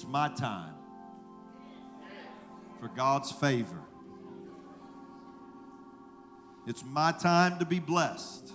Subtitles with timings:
[0.00, 0.72] It's my time
[2.80, 3.82] for God's favor.
[6.66, 8.50] It's my time to be blessed.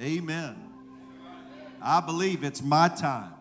[0.00, 0.54] Amen.
[1.82, 3.32] I believe it's my time.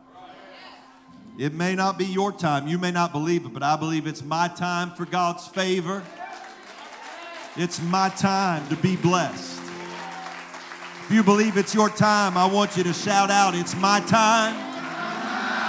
[1.38, 2.68] It may not be your time.
[2.68, 6.02] You may not believe it, but I believe it's my time for God's favor.
[7.55, 9.61] It's my time to be blessed.
[11.05, 14.73] If you believe it's your time, I want you to shout out, It's my time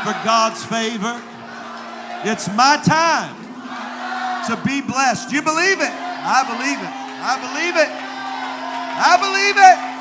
[0.04, 1.18] for God's favor.
[2.28, 3.34] It's my time
[4.46, 5.32] to be blessed.
[5.32, 5.90] You believe it?
[5.90, 6.92] I believe it.
[7.24, 7.88] I believe it.
[9.00, 9.94] I believe it.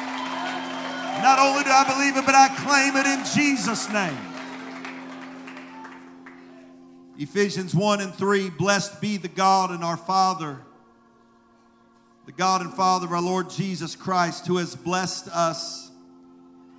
[1.24, 4.18] Not only do I believe it, but I claim it in Jesus' name.
[7.18, 10.60] Ephesians 1 and 3 Blessed be the God and our Father,
[12.26, 15.92] the God and Father of our Lord Jesus Christ, who has blessed us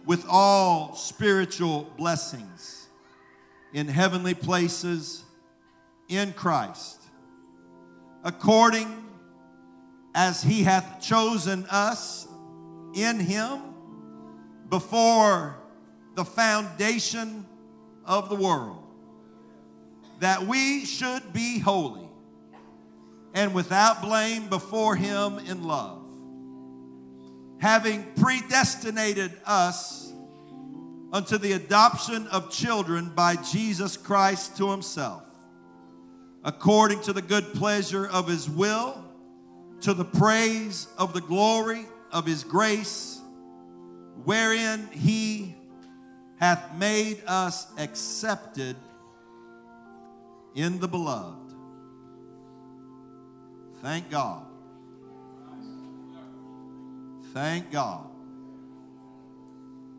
[0.04, 2.73] with all spiritual blessings
[3.74, 5.22] in heavenly places
[6.08, 7.02] in Christ,
[8.24, 9.04] according
[10.14, 12.26] as he hath chosen us
[12.94, 13.60] in him
[14.70, 15.58] before
[16.14, 17.44] the foundation
[18.06, 18.84] of the world
[20.20, 22.08] that we should be holy
[23.34, 26.06] and without blame before Him in love,
[27.58, 30.03] having predestinated us
[31.14, 35.22] unto the adoption of children by Jesus Christ to Himself,
[36.42, 39.00] according to the good pleasure of His will,
[39.82, 43.20] to the praise of the glory of His grace,
[44.24, 45.54] wherein He
[46.40, 48.74] hath made us accepted
[50.56, 51.54] in the beloved.
[53.82, 54.44] Thank God.
[57.32, 58.13] Thank God.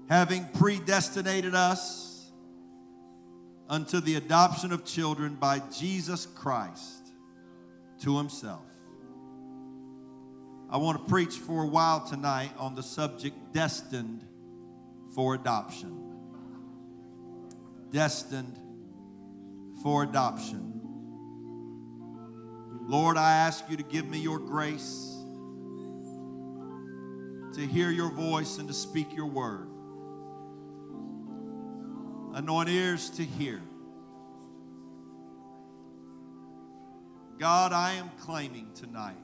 [0.09, 2.31] Having predestinated us
[3.67, 7.09] unto the adoption of children by Jesus Christ
[8.01, 8.61] to Himself.
[10.69, 14.23] I want to preach for a while tonight on the subject destined
[15.13, 16.01] for adoption.
[17.91, 18.59] Destined
[19.81, 20.81] for adoption.
[22.87, 25.15] Lord, I ask you to give me your grace
[27.55, 29.69] to hear your voice and to speak your word.
[32.35, 33.61] Anoint ears to hear.
[37.39, 39.15] God, I am claiming tonight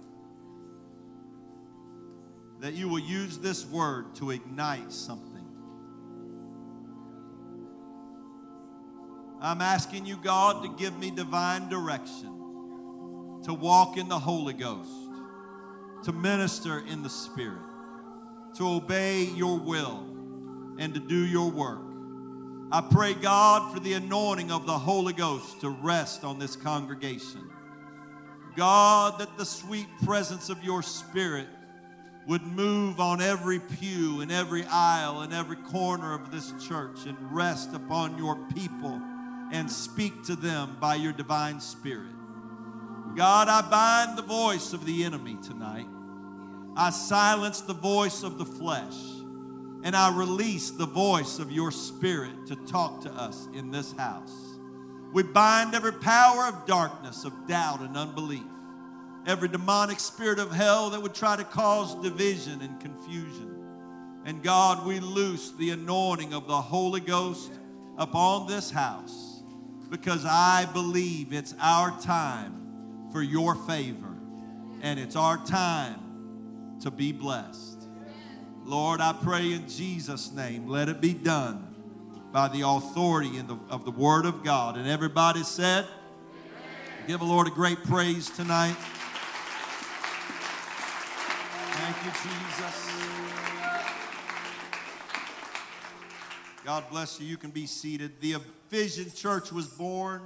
[2.61, 5.45] that you will use this word to ignite something.
[9.41, 12.29] I'm asking you, God, to give me divine direction,
[13.43, 14.89] to walk in the Holy Ghost,
[16.05, 17.59] to minister in the Spirit,
[18.55, 20.05] to obey your will,
[20.79, 21.90] and to do your work.
[22.73, 27.49] I pray, God, for the anointing of the Holy Ghost to rest on this congregation.
[28.55, 31.47] God, that the sweet presence of your Spirit
[32.27, 37.17] would move on every pew and every aisle and every corner of this church and
[37.33, 39.01] rest upon your people
[39.51, 42.13] and speak to them by your divine spirit.
[43.15, 45.87] God, I bind the voice of the enemy tonight.
[46.77, 48.95] I silence the voice of the flesh.
[49.83, 54.33] And I release the voice of your spirit to talk to us in this house.
[55.11, 58.43] We bind every power of darkness, of doubt and unbelief,
[59.25, 63.51] every demonic spirit of hell that would try to cause division and confusion.
[64.23, 67.51] And God, we loose the anointing of the Holy Ghost
[67.97, 69.41] upon this house
[69.89, 74.15] because I believe it's our time for your favor
[74.81, 75.99] and it's our time
[76.81, 77.70] to be blessed.
[78.71, 81.75] Lord, I pray in Jesus' name, let it be done
[82.31, 84.77] by the authority the, of the Word of God.
[84.77, 87.05] And everybody said, Amen.
[87.05, 88.77] Give the Lord a great praise tonight.
[91.73, 92.91] Thank you, Jesus.
[96.63, 97.27] God bless you.
[97.27, 98.21] You can be seated.
[98.21, 98.37] The
[98.69, 100.21] Ephesian Church was born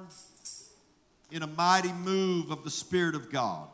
[1.31, 3.69] in a mighty move of the Spirit of God.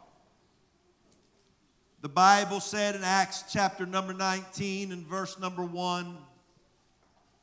[2.01, 6.17] The Bible said in Acts chapter number 19 and verse number 1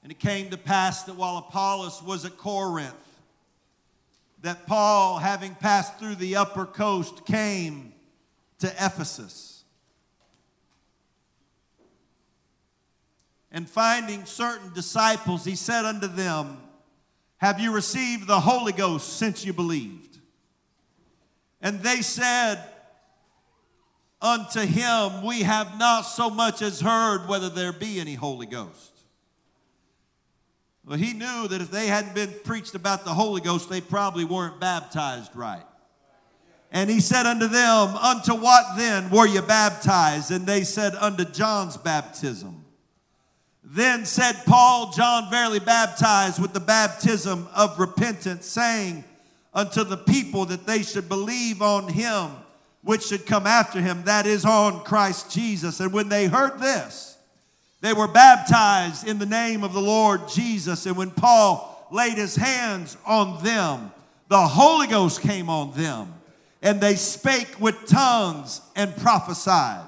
[0.03, 2.93] And it came to pass that while Apollos was at Corinth,
[4.43, 7.93] that Paul, having passed through the upper coast, came
[8.59, 9.63] to Ephesus.
[13.53, 16.59] And finding certain disciples, he said unto them,
[17.39, 20.19] have you received the Holy Ghost since you believed?
[21.61, 22.59] And they said
[24.21, 28.93] unto him, We have not so much as heard whether there be any Holy Ghost.
[30.85, 34.25] Well, he knew that if they hadn't been preached about the Holy Ghost, they probably
[34.25, 35.65] weren't baptized right.
[36.71, 40.31] And he said unto them, Unto what then were you baptized?
[40.31, 42.65] And they said, Unto John's baptism.
[43.63, 49.05] Then said Paul, John verily baptized with the baptism of repentance, saying
[49.53, 52.31] unto the people that they should believe on him
[52.89, 55.79] which should come after him, that is on Christ Jesus.
[55.79, 57.19] And when they heard this,
[57.83, 60.87] they were baptized in the name of the Lord Jesus.
[60.87, 63.93] And when Paul laid his hands on them,
[64.29, 66.15] the Holy Ghost came on them,
[66.63, 69.85] and they spake with tongues and prophesied.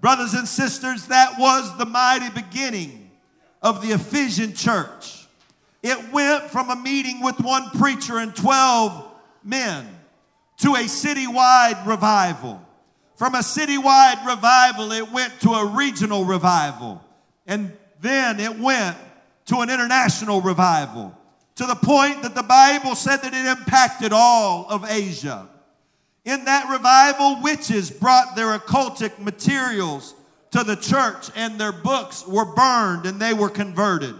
[0.00, 3.12] Brothers and sisters, that was the mighty beginning
[3.62, 5.28] of the Ephesian church.
[5.84, 9.08] It went from a meeting with one preacher and 12
[9.44, 10.01] men
[10.62, 12.64] to a citywide revival.
[13.16, 17.02] From a citywide revival, it went to a regional revival.
[17.48, 18.96] And then it went
[19.46, 21.16] to an international revival
[21.56, 25.48] to the point that the Bible said that it impacted all of Asia.
[26.24, 30.14] In that revival, witches brought their occultic materials
[30.52, 34.14] to the church and their books were burned and they were converted.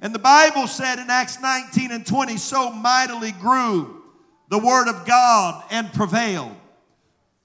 [0.00, 3.97] And the Bible said in Acts 19 and 20, so mightily grew
[4.48, 6.54] the word of God and prevailed.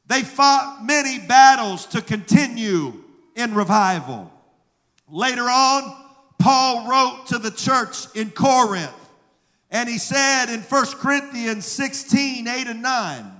[0.07, 3.03] They fought many battles to continue
[3.35, 4.31] in revival.
[5.09, 5.95] Later on,
[6.39, 8.91] Paul wrote to the church in Corinth,
[9.71, 13.31] and he said in 1 Corinthians 16 8 and 9,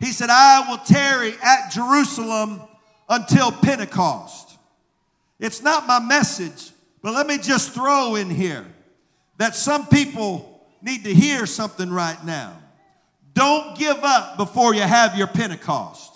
[0.00, 2.60] he said, I will tarry at Jerusalem
[3.08, 4.58] until Pentecost.
[5.38, 6.72] It's not my message,
[7.02, 8.64] but let me just throw in here
[9.38, 12.60] that some people need to hear something right now.
[13.34, 16.12] Don't give up before you have your Pentecost.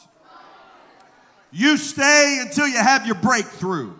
[1.50, 3.92] You stay until you have your breakthrough.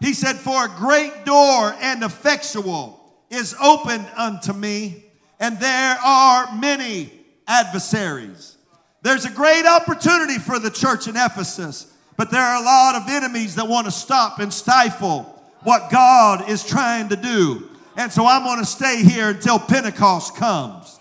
[0.00, 3.00] He said, For a great door and effectual
[3.30, 5.04] is opened unto me,
[5.40, 7.12] and there are many
[7.46, 8.56] adversaries.
[9.02, 13.08] There's a great opportunity for the church in Ephesus, but there are a lot of
[13.08, 15.22] enemies that want to stop and stifle
[15.62, 17.68] what God is trying to do.
[17.96, 20.93] And so I'm going to stay here until Pentecost comes.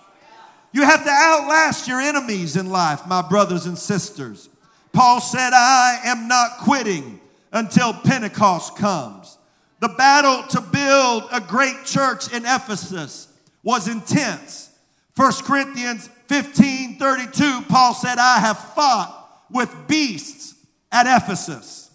[0.73, 4.49] You have to outlast your enemies in life, my brothers and sisters.
[4.91, 7.21] Paul said, I am not quitting
[7.51, 9.37] until Pentecost comes.
[9.79, 13.27] The battle to build a great church in Ephesus
[13.63, 14.71] was intense.
[15.15, 20.55] 1 Corinthians 15 32, Paul said, I have fought with beasts
[20.91, 21.91] at Ephesus.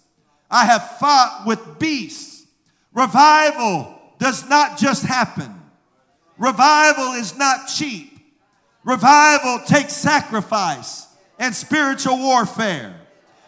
[0.49, 2.45] I have fought with beasts.
[2.93, 5.53] Revival does not just happen,
[6.37, 8.08] revival is not cheap.
[8.89, 11.05] Revival takes sacrifice
[11.37, 12.99] and spiritual warfare.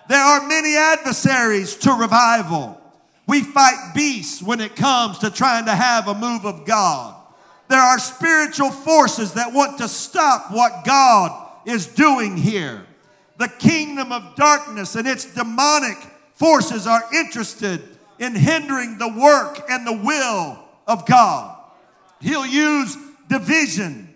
[0.08, 2.80] There are many adversaries to revival.
[3.26, 7.16] We fight beasts when it comes to trying to have a move of God.
[7.70, 12.86] There are spiritual forces that want to stop what God is doing here.
[13.40, 15.98] The kingdom of darkness and its demonic
[16.36, 17.82] forces are interested
[18.20, 21.58] in hindering the work and the will of God.
[22.20, 22.96] He'll use
[23.28, 24.11] division,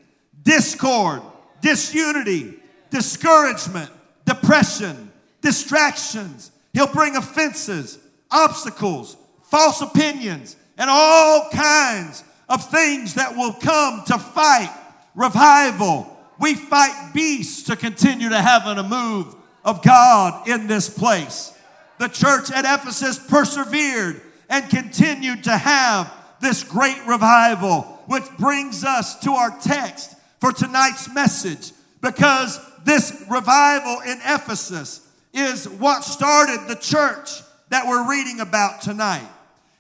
[0.46, 1.22] discord,
[1.62, 2.54] disunity,
[2.90, 3.92] discouragement,
[4.26, 5.12] depression,
[5.42, 6.52] distractions.
[6.74, 8.00] He'll bring offenses,
[8.32, 14.74] obstacles, false opinions, and all kinds of things that will come to fight
[15.16, 16.12] revival.
[16.40, 21.54] We fight beasts to continue to have a move of God in this place.
[21.98, 29.18] The church at Ephesus persevered and continued to have this great revival, which brings us
[29.22, 30.16] to our text
[30.46, 31.72] for tonight's message
[32.02, 35.02] because this revival in Ephesus
[35.34, 39.28] is what started the church that we're reading about tonight.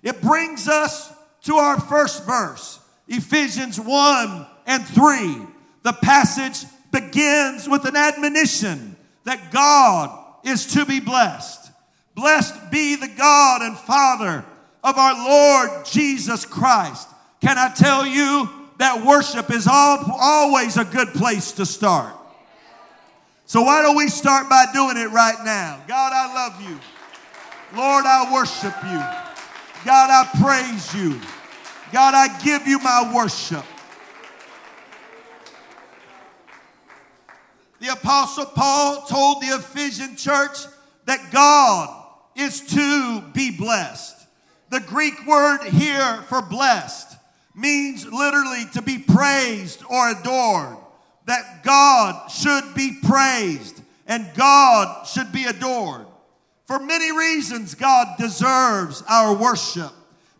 [0.01, 5.37] It brings us to our first verse, Ephesians 1 and 3.
[5.83, 8.95] The passage begins with an admonition
[9.25, 11.71] that God is to be blessed.
[12.15, 14.43] Blessed be the God and Father
[14.83, 17.07] of our Lord Jesus Christ.
[17.39, 22.13] Can I tell you that worship is all, always a good place to start.
[23.45, 25.81] So why don't we start by doing it right now?
[25.87, 26.79] God, I love you.
[27.77, 28.99] Lord, I worship you.
[29.85, 31.19] God, I praise you.
[31.91, 33.63] God, I give you my worship.
[37.79, 40.57] The Apostle Paul told the Ephesian church
[41.05, 42.03] that God
[42.35, 44.15] is to be blessed.
[44.71, 47.14] The Greek word here for blessed
[47.55, 50.77] means literally to be praised or adored.
[51.25, 56.05] That God should be praised and God should be adored.
[56.65, 59.91] For many reasons, God deserves our worship.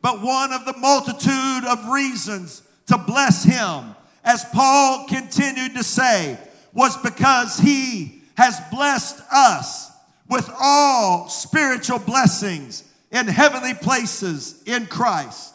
[0.02, 6.38] but one of the multitude of reasons to bless him, as Paul continued to say,
[6.74, 9.92] was because he has blessed us
[10.30, 15.55] with all spiritual blessings in heavenly places in Christ.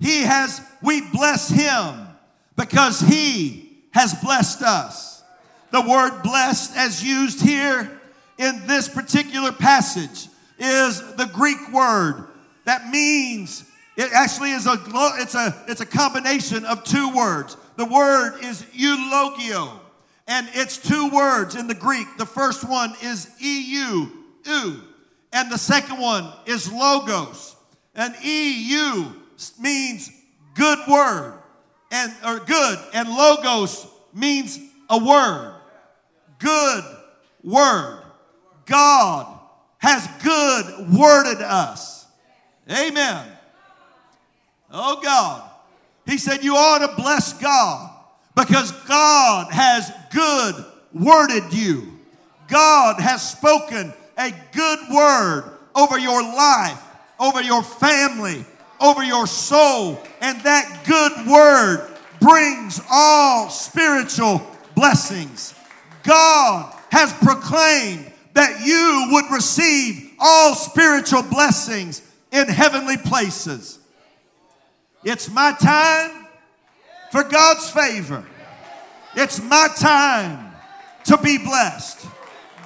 [0.00, 2.08] He has, we bless him
[2.56, 5.22] because he has blessed us.
[5.70, 8.00] The word blessed, as used here
[8.38, 10.28] in this particular passage,
[10.58, 12.26] is the Greek word
[12.64, 13.64] that means
[13.96, 14.80] it actually is a
[15.18, 17.56] it's a it's a combination of two words.
[17.76, 19.80] The word is eulogio,
[20.28, 22.06] and it's two words in the Greek.
[22.16, 24.06] The first one is eu,
[25.32, 27.56] and the second one is logos.
[27.94, 29.14] And eu
[29.58, 30.10] means
[30.54, 31.34] good word,
[31.90, 35.54] and or good, and logos means a word.
[36.38, 36.84] Good
[37.42, 38.02] word.
[38.66, 39.38] God
[39.78, 42.06] has good worded us.
[42.70, 43.26] Amen.
[44.70, 45.50] Oh God.
[46.06, 47.90] He said, You ought to bless God
[48.34, 51.98] because God has good worded you.
[52.48, 56.82] God has spoken a good word over your life,
[57.18, 58.44] over your family,
[58.80, 60.02] over your soul.
[60.20, 61.86] And that good word
[62.20, 64.40] brings all spiritual
[64.74, 65.54] blessings.
[66.02, 73.78] God has proclaimed that you would receive all spiritual blessings in heavenly places.
[75.04, 76.26] It's my time
[77.10, 78.24] for God's favor.
[79.16, 80.52] It's my time
[81.04, 82.06] to be blessed.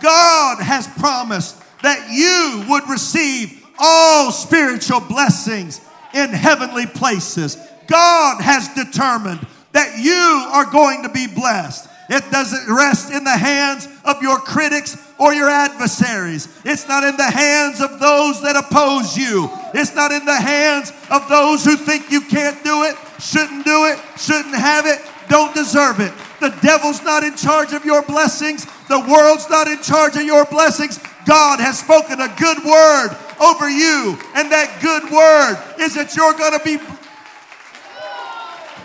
[0.02, 5.80] God has promised that you would receive all spiritual blessings
[6.14, 7.56] in heavenly places.
[7.86, 11.90] God has determined that you are going to be blessed.
[12.08, 16.48] It doesn't rest in the hands of your critics or your adversaries.
[16.64, 19.48] It's not in the hands of those that oppose you.
[19.72, 23.86] It's not in the hands of those who think you can't do it, shouldn't do
[23.86, 26.12] it, shouldn't have it, don't deserve it.
[26.40, 28.66] The devil's not in charge of your blessings.
[28.88, 30.98] The world's not in charge of your blessings.
[31.26, 36.34] God has spoken a good word over you, and that good word is that you're
[36.34, 36.78] going to be.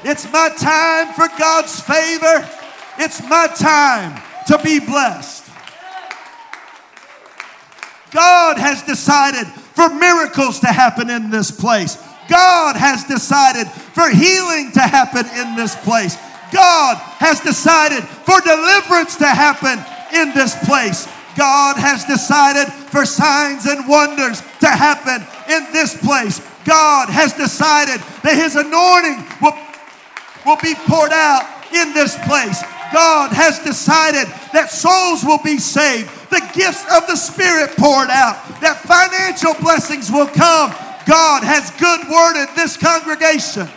[0.03, 2.47] It's my time for God's favor.
[2.97, 5.45] It's my time to be blessed.
[8.11, 11.95] God has decided for miracles to happen in this place.
[12.27, 16.15] God has decided for healing to happen in this place.
[16.51, 19.77] God has decided for deliverance to happen
[20.17, 21.07] in this place.
[21.37, 26.39] God has decided for signs and wonders to happen in this place.
[26.65, 29.57] God has decided that His anointing will,
[30.45, 32.61] will be poured out in this place.
[32.91, 38.35] God has decided that souls will be saved, the gifts of the Spirit poured out,
[38.61, 40.73] that financial blessings will come.
[41.05, 43.69] God has good worded this congregation.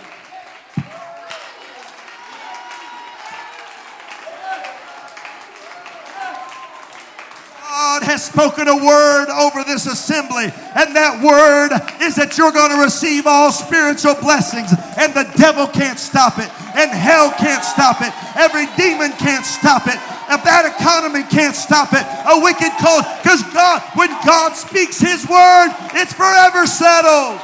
[7.93, 11.73] God has spoken a word over this assembly, and that word
[12.05, 14.69] is that you're going to receive all spiritual blessings,
[15.01, 19.89] and the devil can't stop it, and hell can't stop it, every demon can't stop
[19.89, 19.97] it,
[20.29, 25.25] a bad economy can't stop it, a wicked cult, because God, when God speaks His
[25.25, 27.41] word, it's forever settled.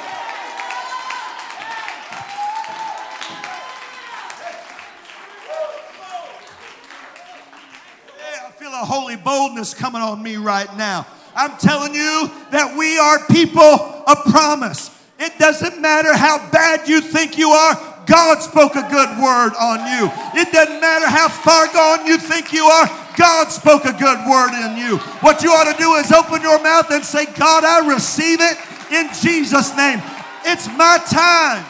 [8.78, 11.04] A holy boldness coming on me right now.
[11.34, 14.94] I'm telling you that we are people of promise.
[15.18, 17.74] It doesn't matter how bad you think you are,
[18.06, 20.10] God spoke a good word on you.
[20.40, 24.54] It doesn't matter how far gone you think you are, God spoke a good word
[24.54, 24.98] in you.
[25.26, 28.56] What you ought to do is open your mouth and say, God, I receive it
[28.92, 30.00] in Jesus' name.
[30.46, 31.66] It's my time.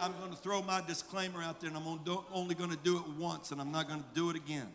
[0.00, 2.00] I, am going to throw my disclaimer out there, and I'm
[2.32, 4.68] only going to do it once, and I'm not going to do it again.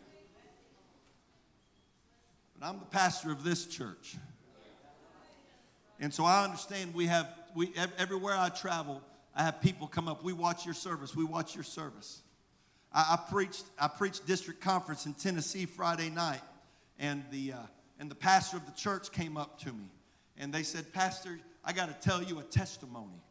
[2.57, 4.17] But I'm the pastor of this church.
[5.99, 9.01] And so I understand we have, we, everywhere I travel,
[9.35, 10.23] I have people come up.
[10.23, 11.15] We watch your service.
[11.15, 12.21] We watch your service.
[12.93, 16.41] I, I preached, I preached district conference in Tennessee Friday night,
[16.99, 17.57] and the, uh,
[17.99, 19.89] and the pastor of the church came up to me,
[20.37, 23.21] and they said, Pastor, I got to tell you a testimony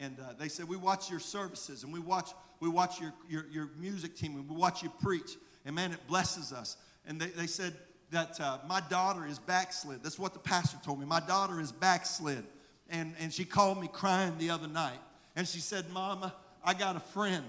[0.00, 3.46] and uh, they said we watch your services and we watch we watch your, your,
[3.50, 7.26] your music team and we watch you preach and man it blesses us and they,
[7.28, 7.74] they said
[8.10, 11.72] that uh, my daughter is backslid that's what the pastor told me my daughter is
[11.72, 12.44] backslid
[12.90, 14.98] and, and she called me crying the other night
[15.36, 16.34] And she said, Mama,
[16.64, 17.44] I got a friend,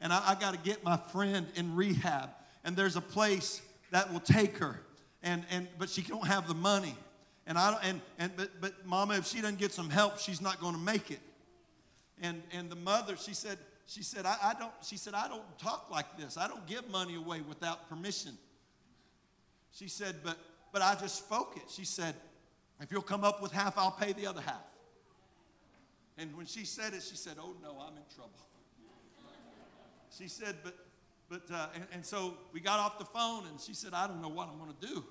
[0.00, 2.30] and I, I got to get my friend in rehab.
[2.64, 4.80] And there's a place that will take her,
[5.22, 6.94] and, and but she don't have the money.
[7.46, 10.40] And I don't, and, and but, but Mama, if she doesn't get some help, she's
[10.40, 11.20] not going to make it.
[12.20, 15.58] And and the mother, she said, she said, I, I don't, she said, I don't
[15.58, 16.36] talk like this.
[16.36, 18.32] I don't give money away without permission.
[19.72, 20.38] She said, but
[20.72, 21.70] but I just spoke it.
[21.70, 22.14] She said,
[22.80, 24.66] if you'll come up with half, I'll pay the other half.
[26.18, 28.32] And when she said it, she said, Oh no, I'm in trouble.
[30.16, 30.74] She said, But,
[31.28, 34.22] but, uh, and, and, so we got off the phone and she said, I don't
[34.22, 35.04] know what I'm going to do.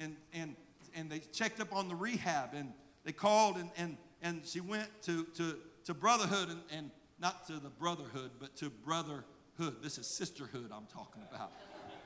[0.00, 0.56] And, and,
[0.94, 2.72] and they checked up on the rehab and
[3.04, 7.54] they called and, and, and she went to, to, to Brotherhood and, and not to
[7.54, 9.82] the Brotherhood, but to Brotherhood.
[9.82, 11.52] This is sisterhood I'm talking about.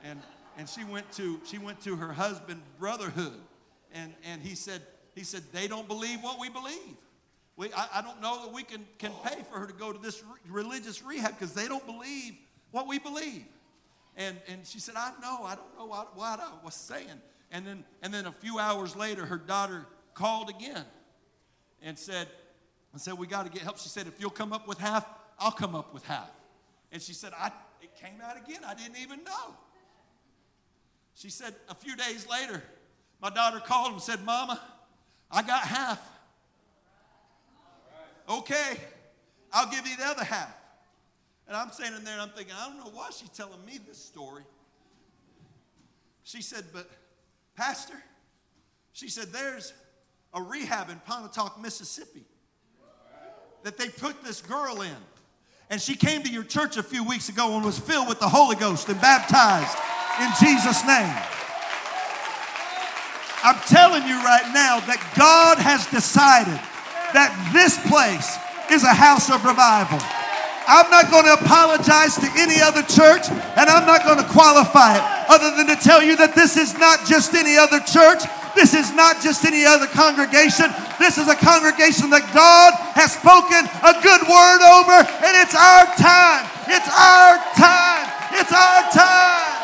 [0.03, 0.21] And,
[0.57, 3.39] and she went to, she went to her husband, Brotherhood.
[3.93, 4.81] And, and he said,
[5.15, 6.97] he said, they don't believe what we believe.
[7.55, 9.99] We, I, I, don't know that we can, can pay for her to go to
[9.99, 12.35] this re- religious rehab because they don't believe
[12.71, 13.43] what we believe.
[14.15, 17.21] And, and she said, I know, I don't know what, what I was saying.
[17.51, 20.85] And then, and then a few hours later, her daughter called again
[21.81, 22.27] and said,
[22.91, 23.77] and said, we got to get help.
[23.77, 25.05] She said, if you'll come up with half,
[25.37, 26.29] I'll come up with half.
[26.91, 28.61] And she said, I, it came out again.
[28.65, 29.55] I didn't even know.
[31.15, 32.63] She said, a few days later,
[33.21, 34.59] my daughter called and said, Mama,
[35.29, 36.01] I got half.
[38.27, 38.77] Okay,
[39.51, 40.55] I'll give you the other half.
[41.47, 43.97] And I'm standing there and I'm thinking, I don't know why she's telling me this
[43.97, 44.43] story.
[46.23, 46.89] She said, But,
[47.55, 47.95] Pastor,
[48.93, 49.73] she said, there's
[50.33, 52.25] a rehab in Pontotoc, Mississippi
[53.63, 54.95] that they put this girl in.
[55.69, 58.29] And she came to your church a few weeks ago and was filled with the
[58.29, 59.77] Holy Ghost and baptized
[60.19, 61.15] in Jesus' name.
[63.43, 66.59] I'm telling you right now that God has decided
[67.13, 68.35] that this place
[68.71, 69.99] is a house of revival.
[70.67, 74.97] I'm not going to apologize to any other church, and I'm not going to qualify
[74.97, 78.21] it other than to tell you that this is not just any other church.
[78.53, 80.69] This is not just any other congregation.
[80.99, 85.87] This is a congregation that God has spoken a good word over, and it's our
[85.95, 86.43] time.
[86.67, 88.05] It's our time.
[88.35, 89.58] It's our time.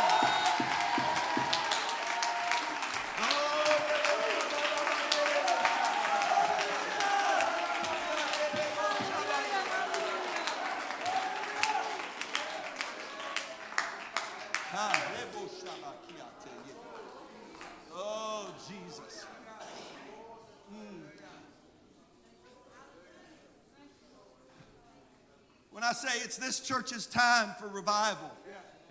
[26.25, 28.31] It's this church's time for revival,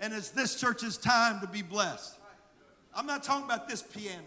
[0.01, 2.17] and it's this church's time to be blessed.
[2.95, 4.23] I'm not talking about this piano,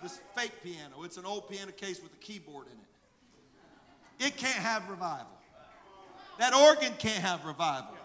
[0.00, 1.02] this fake piano.
[1.02, 4.28] It's an old piano case with a keyboard in it.
[4.28, 5.26] It can't have revival.
[6.38, 7.96] That organ can't have revival.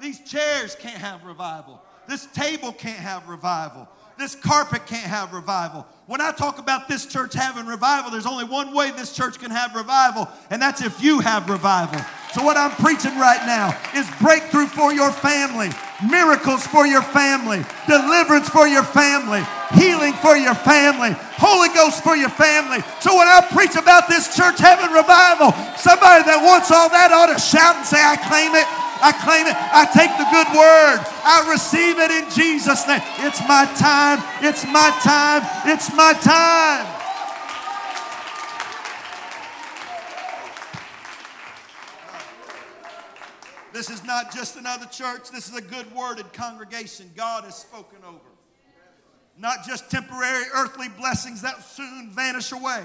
[0.00, 1.80] These chairs can't have revival.
[2.08, 3.88] This table can't have revival.
[4.18, 5.86] This carpet can't have revival.
[6.06, 9.50] When I talk about this church having revival, there's only one way this church can
[9.50, 12.00] have revival, and that's if you have revival.
[12.32, 15.70] So, what I'm preaching right now is breakthrough for your family,
[16.00, 19.44] miracles for your family, deliverance for your family,
[19.76, 22.80] healing for your family, Holy Ghost for your family.
[23.00, 27.32] So, when I preach about this church having revival, somebody that wants all that ought
[27.32, 28.68] to shout and say, I claim it.
[29.02, 29.56] I claim it.
[29.58, 31.02] I take the good word.
[31.24, 33.02] I receive it in Jesus' name.
[33.18, 34.22] It's my time.
[34.40, 35.42] It's my time.
[35.66, 36.86] It's my time.
[43.72, 45.30] This is not just another church.
[45.30, 48.20] This is a good worded congregation God has spoken over.
[49.36, 52.84] Not just temporary earthly blessings that soon vanish away,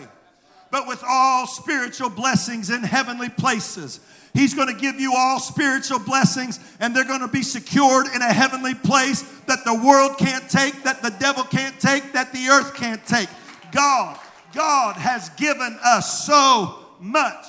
[0.72, 4.00] but with all spiritual blessings in heavenly places.
[4.38, 8.22] He's going to give you all spiritual blessings, and they're going to be secured in
[8.22, 12.48] a heavenly place that the world can't take, that the devil can't take, that the
[12.48, 13.30] earth can't take.
[13.72, 14.20] God,
[14.54, 17.46] God has given us so much,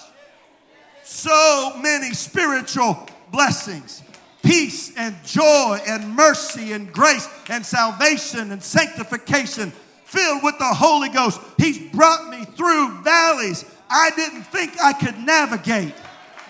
[1.05, 4.03] so many spiritual blessings
[4.43, 9.71] peace and joy and mercy and grace and salvation and sanctification
[10.07, 11.39] filled with the Holy Ghost.
[11.59, 15.95] He's brought me through valleys I didn't think I could navigate.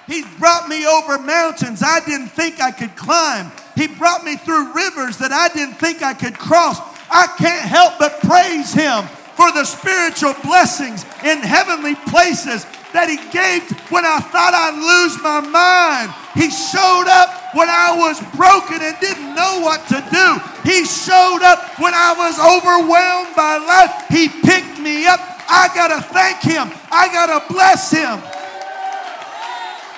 [0.08, 3.52] He's brought me over mountains I didn't think I could climb.
[3.76, 6.80] He brought me through rivers that I didn't think I could cross.
[7.10, 9.04] I can't help but praise Him
[9.36, 12.64] for the spiritual blessings in heavenly places
[12.96, 16.08] that He gave when I thought I'd lose my mind.
[16.32, 20.28] He showed up when I was broken and didn't know what to do.
[20.64, 23.92] He showed up when I was overwhelmed by life.
[24.08, 25.20] He picked me up.
[25.48, 28.20] I got to thank Him, I got to bless Him.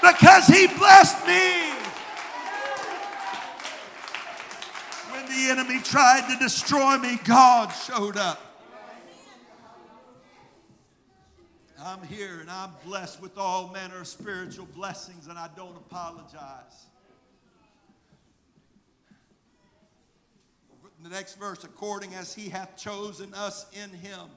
[0.03, 1.71] Because he blessed me.
[5.13, 8.47] When the enemy tried to destroy me, God showed up.
[11.83, 16.87] I'm here and I'm blessed with all manner of spiritual blessings, and I don't apologize.
[21.03, 24.29] The next verse, according as he hath chosen us in him.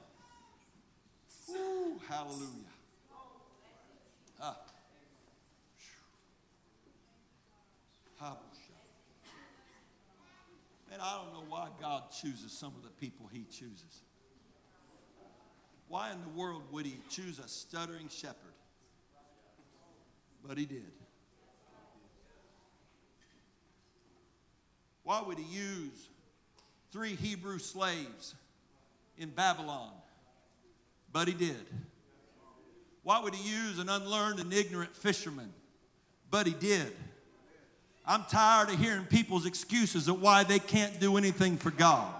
[1.50, 2.63] Ooh, hallelujah.
[10.94, 14.02] Man, I don't know why God chooses some of the people he chooses.
[15.88, 18.36] Why in the world would he choose a stuttering shepherd?
[20.46, 20.92] But he did.
[25.02, 26.08] Why would he use
[26.92, 28.36] three Hebrew slaves
[29.18, 29.90] in Babylon?
[31.12, 31.66] But he did.
[33.02, 35.52] Why would he use an unlearned and ignorant fisherman?
[36.30, 36.92] But he did.
[38.06, 42.12] I'm tired of hearing people's excuses of why they can't do anything for God.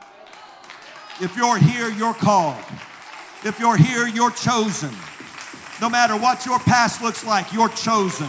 [1.20, 2.64] If you're here, you're called.
[3.44, 4.90] If you're here, you're chosen.
[5.82, 8.28] No matter what your past looks like, you're chosen.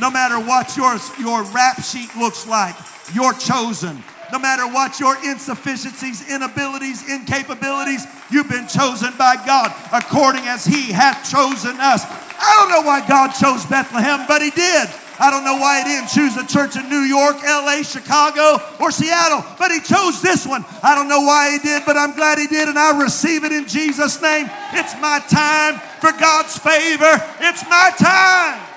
[0.00, 2.74] No matter what your, your rap sheet looks like,
[3.14, 4.02] you're chosen.
[4.32, 10.90] No matter what your insufficiencies, inabilities, incapabilities, you've been chosen by God according as He
[10.90, 12.04] hath chosen us.
[12.04, 14.88] I don't know why God chose Bethlehem, but He did.
[15.20, 18.90] I don't know why he didn't choose a church in New York, LA, Chicago, or
[18.90, 20.64] Seattle, but he chose this one.
[20.82, 23.52] I don't know why he did, but I'm glad he did, and I receive it
[23.52, 24.48] in Jesus' name.
[24.72, 27.12] It's my time for God's favor.
[27.40, 28.69] It's my time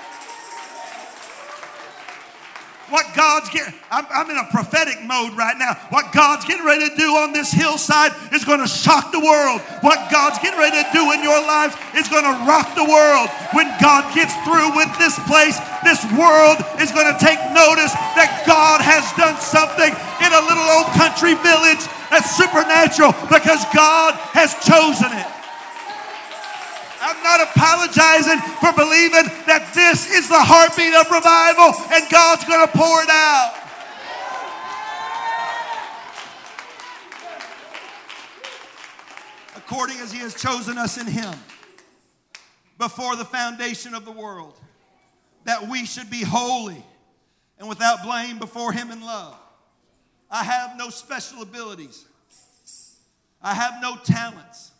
[2.94, 5.74] what God's getting, I'm, I'm, in a prophetic mode right now.
[5.90, 9.58] What God's getting ready to do on this hillside is going to shock the world.
[9.82, 13.26] What God's getting ready to do in your lives is going to rock the world.
[13.50, 18.46] When God gets through with this place, this world is going to take notice that
[18.46, 19.90] God has done something
[20.22, 21.82] in a little old country village
[22.14, 25.33] that's supernatural because God has chosen it.
[27.04, 32.66] I'm not apologizing for believing that this is the heartbeat of revival and God's going
[32.66, 33.60] to pour it out.
[39.54, 41.34] According as He has chosen us in Him
[42.78, 44.58] before the foundation of the world,
[45.44, 46.82] that we should be holy
[47.58, 49.38] and without blame before Him in love.
[50.30, 52.06] I have no special abilities,
[53.42, 54.70] I have no talents.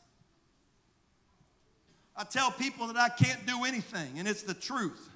[2.16, 5.10] I tell people that I can't do anything, and it's the truth.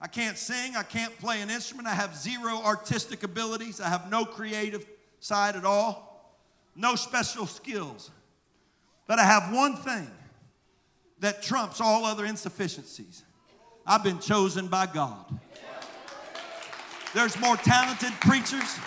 [0.00, 4.10] I can't sing, I can't play an instrument, I have zero artistic abilities, I have
[4.10, 4.84] no creative
[5.20, 6.36] side at all,
[6.74, 8.10] no special skills.
[9.06, 10.10] But I have one thing
[11.20, 13.22] that trumps all other insufficiencies
[13.86, 15.38] I've been chosen by God.
[17.14, 18.78] There's more talented preachers,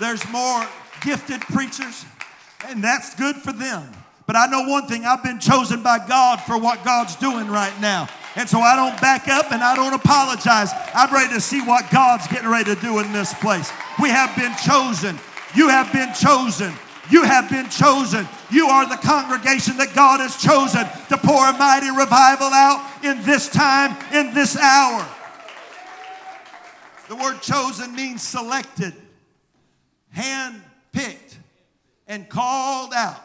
[0.00, 0.66] there's more
[1.02, 2.04] gifted preachers,
[2.66, 3.90] and that's good for them.
[4.26, 7.78] But I know one thing I've been chosen by God for what God's doing right
[7.80, 8.08] now.
[8.36, 10.70] And so I don't back up and I don't apologize.
[10.94, 13.70] I'm ready to see what God's getting ready to do in this place.
[14.00, 15.18] We have been chosen.
[15.54, 16.72] You have been chosen.
[17.10, 18.26] You have been chosen.
[18.50, 23.22] You are the congregation that God has chosen to pour a mighty revival out in
[23.22, 25.06] this time, in this hour.
[27.08, 28.94] The word chosen means selected,
[30.10, 31.38] hand picked,
[32.08, 33.20] and called out.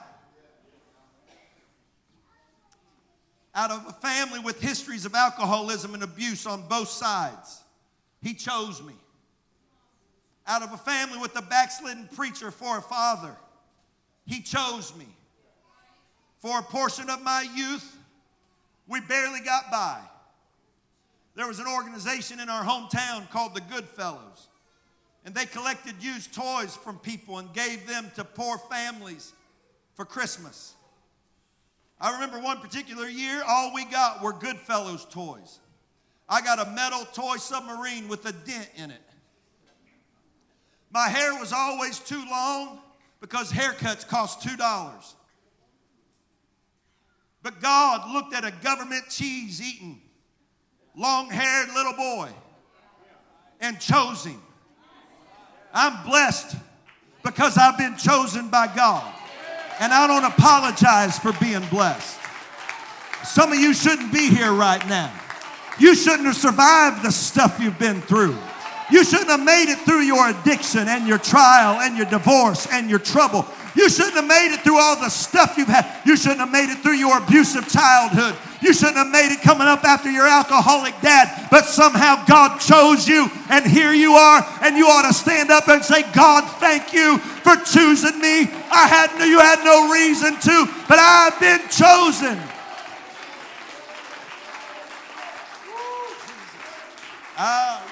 [3.59, 7.61] Out of a family with histories of alcoholism and abuse on both sides.
[8.21, 8.93] He chose me.
[10.47, 13.35] Out of a family with a backslidden preacher for a father.
[14.25, 15.07] He chose me.
[16.37, 17.97] For a portion of my youth,
[18.87, 19.99] we barely got by.
[21.35, 24.47] There was an organization in our hometown called the Goodfellows,
[25.25, 29.33] and they collected used toys from people and gave them to poor families
[29.95, 30.75] for Christmas.
[32.01, 35.59] I remember one particular year, all we got were Goodfellows toys.
[36.29, 39.01] I got a metal toy submarine with a dent in it.
[40.91, 42.79] My hair was always too long
[43.19, 45.13] because haircuts cost $2.
[47.41, 50.01] But God looked at a government cheese eating,
[50.95, 52.29] long haired little boy
[53.59, 54.41] and chose him.
[55.73, 56.55] I'm blessed
[57.23, 59.13] because I've been chosen by God.
[59.79, 62.19] And I don't apologize for being blessed.
[63.23, 65.11] Some of you shouldn't be here right now.
[65.79, 68.37] You shouldn't have survived the stuff you've been through.
[68.91, 72.89] You shouldn't have made it through your addiction and your trial and your divorce and
[72.89, 73.45] your trouble.
[73.75, 76.01] You shouldn't have made it through all the stuff you've had.
[76.05, 78.35] You shouldn't have made it through your abusive childhood.
[78.61, 83.07] You shouldn't have made it coming up after your alcoholic dad, but somehow God chose
[83.07, 86.93] you, and here you are, and you ought to stand up and say, God, thank
[86.93, 88.49] you for choosing me.
[88.71, 92.37] I had no, you had no reason to, but I've been chosen.
[97.37, 97.88] Ah.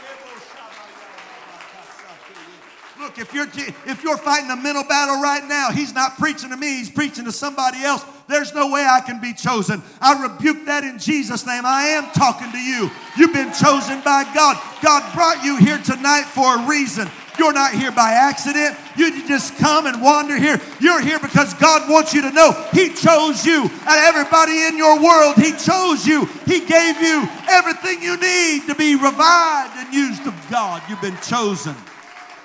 [3.00, 3.48] Look, if you're,
[3.86, 7.26] if you're fighting a mental battle right now, he's not preaching to me, he's preaching
[7.26, 8.04] to somebody else.
[8.28, 9.82] There's no way I can be chosen.
[10.02, 11.64] I rebuke that in Jesus' name.
[11.66, 12.90] I am talking to you.
[13.18, 14.60] You've been chosen by God.
[14.82, 17.08] God brought you here tonight for a reason.
[17.38, 18.76] You're not here by accident.
[18.98, 20.60] You just come and wander here.
[20.80, 23.62] You're here because God wants you to know He chose you.
[23.62, 26.26] And everybody in your world, He chose you.
[26.46, 30.82] He gave you everything you need to be revived and used of God.
[30.90, 31.76] You've been chosen.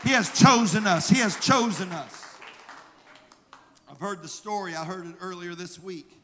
[0.02, 1.08] He has chosen us.
[1.08, 2.38] He has chosen us.
[3.88, 6.18] I've heard the story, I heard it earlier this week.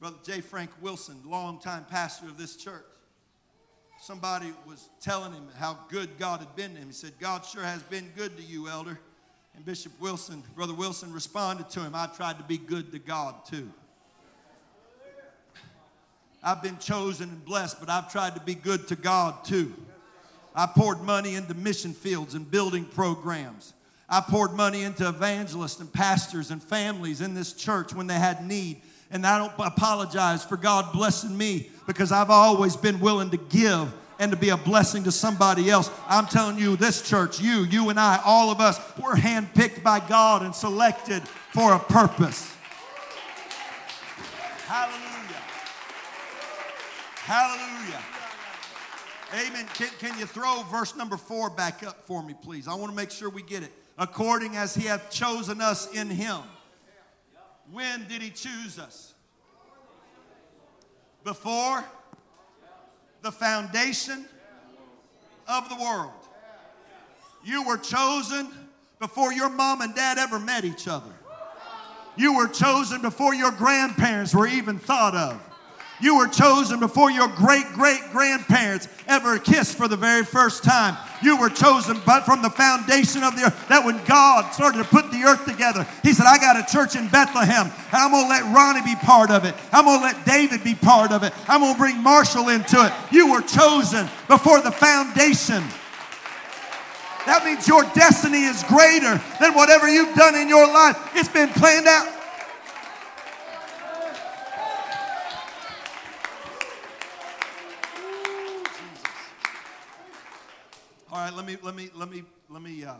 [0.00, 0.40] Brother J.
[0.40, 2.84] Frank Wilson, longtime pastor of this church.
[4.00, 6.88] Somebody was telling him how good God had been to him.
[6.88, 8.98] He said, God sure has been good to you, elder.
[9.54, 13.46] And Bishop Wilson, Brother Wilson, responded to him, I've tried to be good to God
[13.46, 13.70] too.
[16.42, 19.72] I've been chosen and blessed, but I've tried to be good to God too.
[20.54, 23.74] I poured money into mission fields and building programs.
[24.08, 28.46] I poured money into evangelists and pastors and families in this church when they had
[28.46, 28.80] need.
[29.10, 33.92] And I don't apologize for God blessing me because I've always been willing to give
[34.18, 35.90] and to be a blessing to somebody else.
[36.06, 40.00] I'm telling you, this church, you, you and I, all of us, we're handpicked by
[40.00, 42.54] God and selected for a purpose.
[44.66, 45.42] Hallelujah.
[47.24, 48.13] Hallelujah.
[49.34, 49.66] Amen.
[49.74, 52.68] Can, can you throw verse number four back up for me, please?
[52.68, 53.72] I want to make sure we get it.
[53.98, 56.40] According as he hath chosen us in him.
[57.72, 59.14] When did he choose us?
[61.24, 61.84] Before
[63.22, 64.26] the foundation
[65.48, 66.12] of the world.
[67.44, 68.48] You were chosen
[69.00, 71.10] before your mom and dad ever met each other.
[72.16, 75.40] You were chosen before your grandparents were even thought of.
[76.00, 80.96] You were chosen before your great great grandparents ever kissed for the very first time.
[81.22, 83.68] You were chosen but from the foundation of the earth.
[83.68, 86.96] That when God started to put the earth together, He said, I got a church
[86.96, 89.54] in Bethlehem, and I'm going to let Ronnie be part of it.
[89.72, 91.32] I'm going to let David be part of it.
[91.48, 92.92] I'm going to bring Marshall into it.
[93.12, 95.62] You were chosen before the foundation.
[97.26, 100.96] That means your destiny is greater than whatever you've done in your life.
[101.14, 102.23] It's been planned out
[111.14, 112.94] All right, let me let me let me let me uh,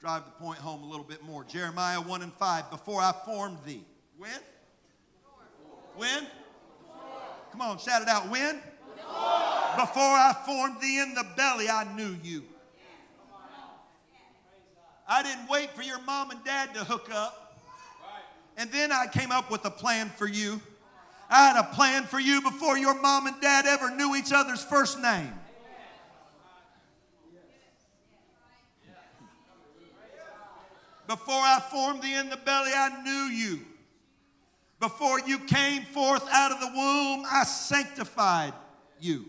[0.00, 1.44] drive the point home a little bit more.
[1.44, 2.68] Jeremiah one and five.
[2.68, 3.84] Before I formed thee,
[4.16, 4.40] when?
[5.94, 6.26] When?
[7.52, 8.28] Come on, shout it out.
[8.28, 8.56] When?
[8.56, 12.42] Before I formed thee in the belly, I knew you.
[15.06, 17.60] I didn't wait for your mom and dad to hook up.
[18.56, 20.60] And then I came up with a plan for you.
[21.30, 24.64] I had a plan for you before your mom and dad ever knew each other's
[24.64, 25.32] first name.
[31.08, 33.60] Before I formed thee in the belly, I knew you.
[34.78, 38.52] Before you came forth out of the womb, I sanctified
[39.00, 39.24] you.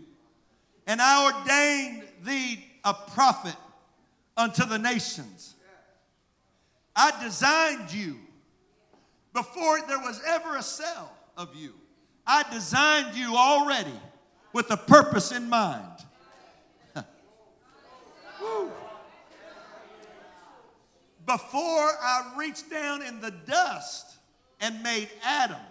[0.85, 3.55] And I ordained thee a prophet
[4.35, 5.55] unto the nations.
[6.97, 8.17] I designed you
[9.33, 11.73] before there was ever a cell of you.
[12.27, 13.97] I designed you already
[14.51, 15.85] with a purpose in mind.
[21.29, 24.17] before I reached down in the dust
[24.59, 25.61] and made Adam,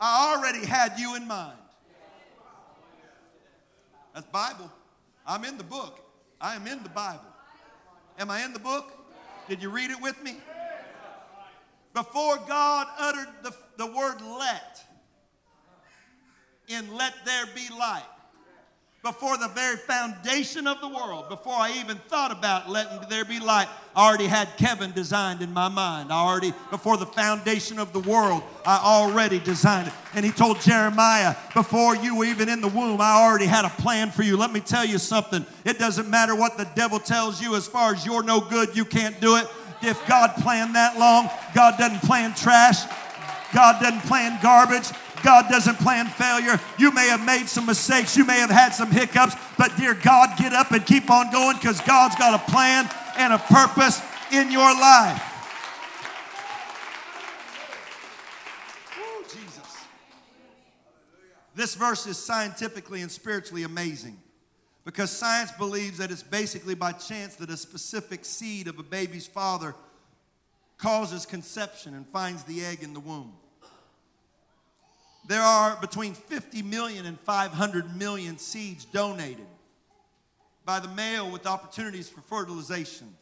[0.00, 1.56] I already had you in mind.
[4.14, 4.68] That's Bible.
[5.24, 6.00] I'm in the book.
[6.40, 7.22] I am in the Bible.
[8.18, 8.92] Am I in the book?
[9.48, 10.38] Did you read it with me?
[11.94, 14.82] Before God uttered the, the word let,
[16.66, 18.02] in let there be light,
[19.02, 23.38] before the very foundation of the world, before I even thought about letting there be
[23.38, 26.12] light, I already had Kevin designed in my mind.
[26.12, 29.94] I already, before the foundation of the world, I already designed it.
[30.14, 33.70] And he told Jeremiah, before you were even in the womb, I already had a
[33.70, 34.36] plan for you.
[34.36, 35.46] Let me tell you something.
[35.64, 38.84] It doesn't matter what the devil tells you as far as you're no good, you
[38.84, 39.46] can't do it.
[39.80, 42.82] If God planned that long, God doesn't plan trash.
[43.54, 44.90] God doesn't plan garbage.
[45.22, 46.60] God doesn't plan failure.
[46.78, 50.38] You may have made some mistakes, you may have had some hiccups, but dear God,
[50.38, 54.00] get up and keep on going because God's got a plan and a purpose
[54.32, 55.22] in your life.
[59.28, 59.76] Jesus.
[61.54, 64.18] This verse is scientifically and spiritually amazing
[64.84, 69.26] because science believes that it's basically by chance that a specific seed of a baby's
[69.26, 69.74] father
[70.78, 73.32] causes conception and finds the egg in the womb.
[75.28, 79.46] There are between 50 million and 500 million seeds donated
[80.64, 83.14] by the male with opportunities for fertilization,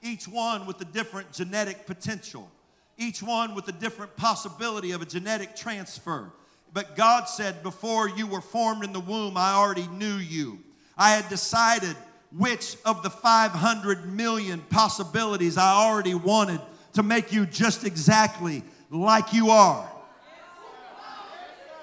[0.00, 2.48] each one with a different genetic potential,
[2.96, 6.30] each one with a different possibility of a genetic transfer.
[6.72, 10.60] But God said, Before you were formed in the womb, I already knew you.
[10.96, 11.96] I had decided
[12.30, 16.60] which of the 500 million possibilities I already wanted
[16.92, 19.89] to make you just exactly like you are.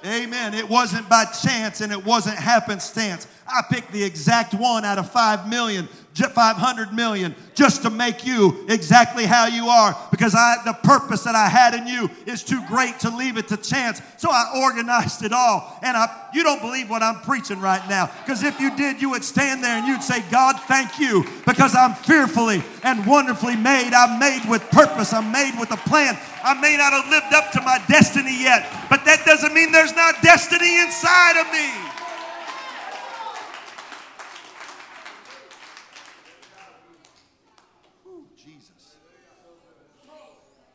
[0.05, 0.53] Amen.
[0.53, 3.27] It wasn't by chance and it wasn't happenstance.
[3.47, 5.89] I picked the exact one out of 5 million
[6.25, 11.35] 500 million just to make you exactly how you are because I, the purpose that
[11.35, 14.01] I had in you is too great to leave it to chance.
[14.17, 15.79] So I organized it all.
[15.83, 19.09] And I, you don't believe what I'm preaching right now because if you did, you
[19.11, 23.93] would stand there and you'd say, God, thank you because I'm fearfully and wonderfully made.
[23.93, 25.13] I'm made with purpose.
[25.13, 26.17] I'm made with a plan.
[26.43, 29.95] I may not have lived up to my destiny yet, but that doesn't mean there's
[29.95, 31.86] not destiny inside of me.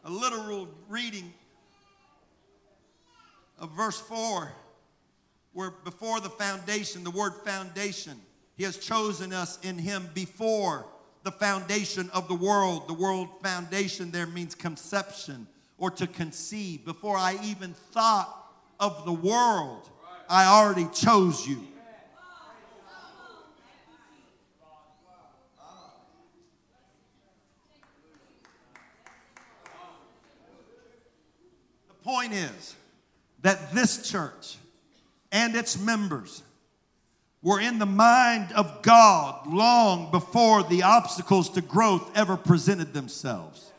[0.05, 1.33] A literal reading
[3.59, 4.53] of verse 4,
[5.53, 8.21] where before the foundation, the word foundation,
[8.57, 10.87] he has chosen us in him before
[11.23, 12.89] the foundation of the world.
[12.89, 15.47] The world foundation there means conception
[15.79, 16.85] or to conceive.
[16.85, 19.89] Before I even thought of the world,
[20.29, 21.61] I already chose you.
[32.03, 32.75] Point is
[33.43, 34.57] that this church
[35.31, 36.43] and its members
[37.43, 43.73] were in the mind of God long before the obstacles to growth ever presented themselves.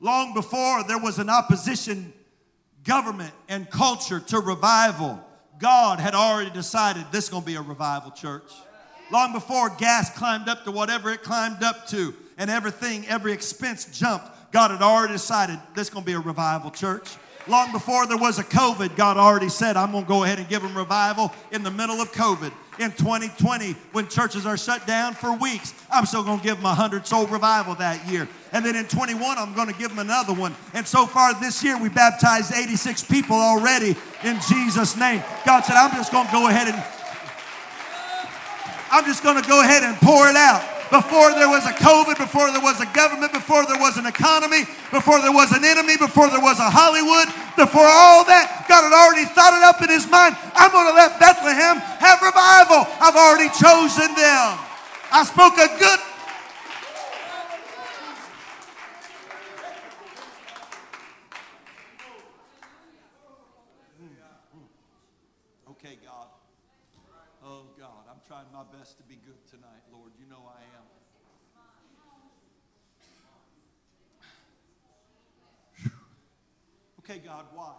[0.00, 2.12] Long before there was an opposition
[2.84, 5.24] government and culture to revival,
[5.58, 8.52] God had already decided this is going to be a revival church.
[9.10, 13.98] Long before gas climbed up to whatever it climbed up to and everything, every expense
[13.98, 17.16] jumped, God had already decided this is going to be a revival church.
[17.48, 20.48] Long before there was a COVID, God already said, I'm going to go ahead and
[20.48, 22.52] give them revival in the middle of COVID.
[22.78, 26.66] In 2020, when churches are shut down for weeks, I'm still going to give them
[26.66, 28.28] a 100 soul revival that year.
[28.52, 30.54] And then in 21, I'm going to give them another one.
[30.72, 35.20] And so far this year, we baptized 86 people already in Jesus' name.
[35.44, 36.84] God said, I'm just going to go ahead and
[38.92, 42.14] I'm just going to go ahead and pour it out before there was a COVID,
[42.18, 44.62] before there was a government, before there was an economy,
[44.94, 47.26] before there was an enemy, before there was a Hollywood,
[47.58, 50.38] before all that, God had already thought it up in his mind.
[50.54, 52.86] I'm going to let Bethlehem have revival.
[53.02, 54.54] I've already chosen them.
[55.10, 55.98] I spoke a good
[65.74, 66.30] Okay, God.
[67.42, 70.12] Oh, God, I'm trying my best to be good tonight, Lord.
[70.18, 70.84] You know I am.
[77.04, 77.74] Okay, God, why?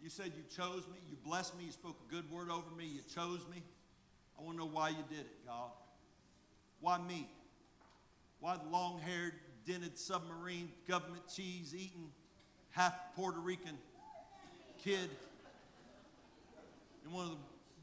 [0.11, 3.01] said you chose me, you blessed me, you spoke a good word over me, you
[3.15, 3.63] chose me.
[4.37, 5.71] I want to know why you did it, God.
[6.81, 7.29] Why me?
[8.39, 9.33] Why the long haired,
[9.65, 12.09] dented submarine, government cheese eating,
[12.71, 13.77] half Puerto Rican
[14.83, 15.09] kid
[17.05, 17.37] in one of the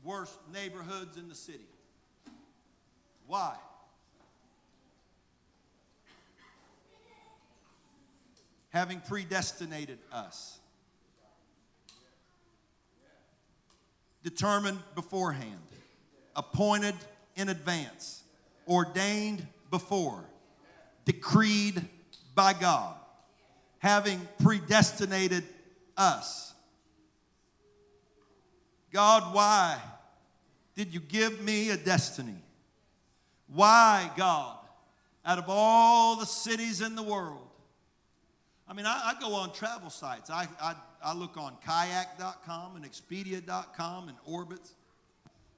[0.04, 1.68] worst neighborhoods in the city?
[3.26, 3.54] Why?
[8.70, 10.60] having predestinated us,
[14.22, 15.61] determined beforehand,
[16.35, 16.94] appointed
[17.37, 18.22] in advance,
[18.66, 20.24] ordained before,
[21.04, 21.83] decreed
[22.35, 22.94] by God,
[23.78, 25.44] having predestinated
[25.97, 26.55] us.
[28.92, 29.78] God, why
[30.74, 32.42] did you give me a destiny?
[33.49, 34.57] Why, God,
[35.24, 37.47] out of all the cities in the world,
[38.68, 40.28] I mean, I, I go on travel sites.
[40.28, 44.72] I, I, I look on kayak.com and expedia.com and Orbitz,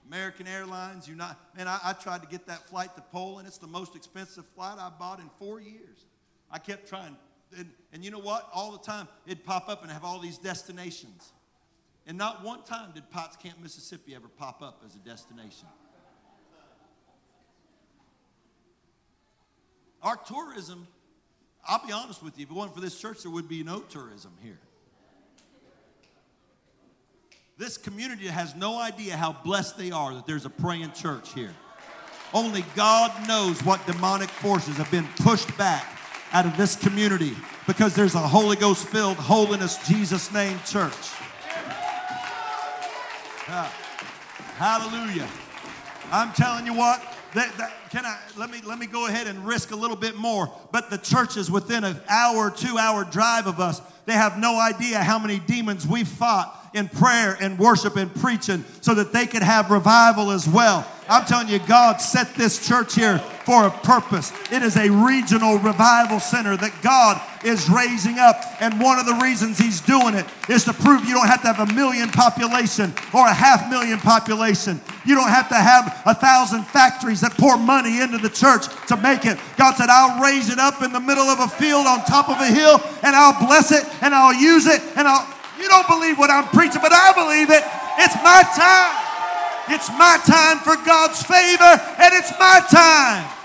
[0.06, 1.36] American Airlines, United.
[1.56, 3.48] Man, I, I tried to get that flight to Poland.
[3.48, 6.06] It's the most expensive flight I bought in four years.
[6.52, 7.16] I kept trying.
[7.58, 8.48] And, and you know what?
[8.52, 11.32] All the time, it'd pop up and have all these destinations.
[12.06, 15.66] And not one time did Potts Camp, Mississippi ever pop up as a destination.
[20.02, 20.86] Our tourism
[21.66, 23.80] I'll be honest with you, if it wasn't for this church, there would be no
[23.80, 24.58] tourism here.
[27.58, 31.54] This community has no idea how blessed they are that there's a praying church here.
[32.32, 35.98] Only God knows what demonic forces have been pushed back
[36.32, 37.36] out of this community
[37.66, 40.94] because there's a Holy Ghost filled, holiness, Jesus name church.
[43.52, 43.70] Ah,
[44.56, 45.28] hallelujah.
[46.12, 47.02] I'm telling you what,
[47.35, 50.16] that, that, can I let me let me go ahead and risk a little bit
[50.16, 50.53] more?
[50.72, 54.59] But the church is within an hour, two hour drive of us, they have no
[54.59, 59.26] idea how many demons we fought in prayer and worship and preaching so that they
[59.26, 60.87] could have revival as well.
[61.09, 64.30] I'm telling you, God set this church here for a purpose.
[64.53, 68.38] It is a regional revival center that God is raising up.
[68.62, 71.51] And one of the reasons He's doing it is to prove you don't have to
[71.51, 74.80] have a million population or a half million population.
[75.03, 78.96] You don't have to have a thousand factories that pour money into the church to
[78.96, 79.36] make it.
[79.59, 82.38] God said, I'll raise it up in the middle of a field on top of
[82.38, 85.26] a hill and I'll bless it and I'll use it and I'll.
[85.59, 87.66] You don't believe what I'm preaching, but I believe it.
[87.98, 88.94] It's my time.
[89.74, 93.39] It's my time for God's favor, and it's my time.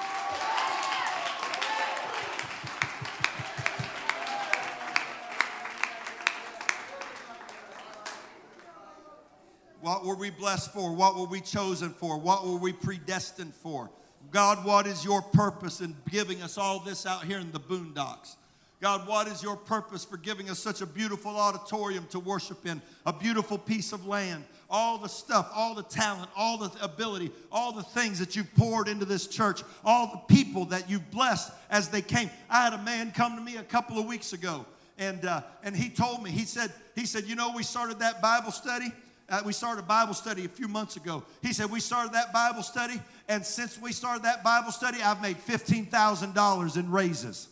[9.86, 10.92] What were we blessed for?
[10.92, 12.18] What were we chosen for?
[12.18, 13.92] What were we predestined for?
[14.32, 18.36] God, what is your purpose in giving us all this out here in the boondocks?
[18.82, 22.82] God, what is your purpose for giving us such a beautiful auditorium to worship in,
[23.06, 27.72] a beautiful piece of land, all the stuff, all the talent, all the ability, all
[27.72, 31.90] the things that you've poured into this church, all the people that you've blessed as
[31.90, 32.32] they came.
[32.50, 34.66] I had a man come to me a couple of weeks ago,
[34.98, 38.20] and, uh, and he told me, he said, he said, you know, we started that
[38.20, 38.92] Bible study.
[39.28, 41.24] Uh, we started a Bible study a few months ago.
[41.42, 45.22] He said, We started that Bible study, and since we started that Bible study, I've
[45.22, 47.48] made $15,000 in raises.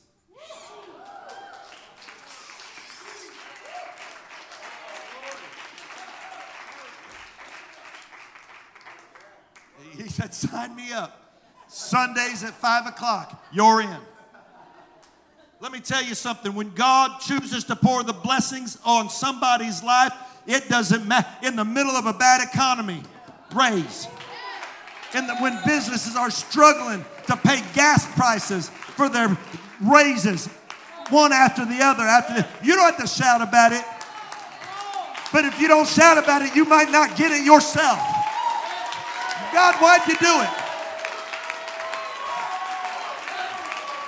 [9.97, 11.19] He said, Sign me up.
[11.67, 13.97] Sundays at 5 o'clock, you're in.
[15.59, 16.53] Let me tell you something.
[16.53, 20.13] When God chooses to pour the blessings on somebody's life,
[20.45, 21.27] it doesn't matter.
[21.45, 23.01] In the middle of a bad economy,
[23.53, 24.07] raise.
[25.13, 29.37] And when businesses are struggling to pay gas prices for their
[29.81, 30.47] raises,
[31.09, 33.83] one after the other, after the, you don't have to shout about it.
[35.31, 37.99] But if you don't shout about it, you might not get it yourself.
[39.53, 40.49] God, why'd you do it?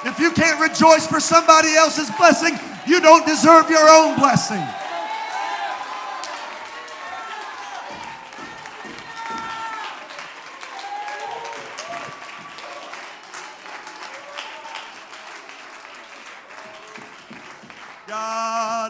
[0.05, 4.63] If you can't rejoice for somebody else's blessing, you don't deserve your own blessing.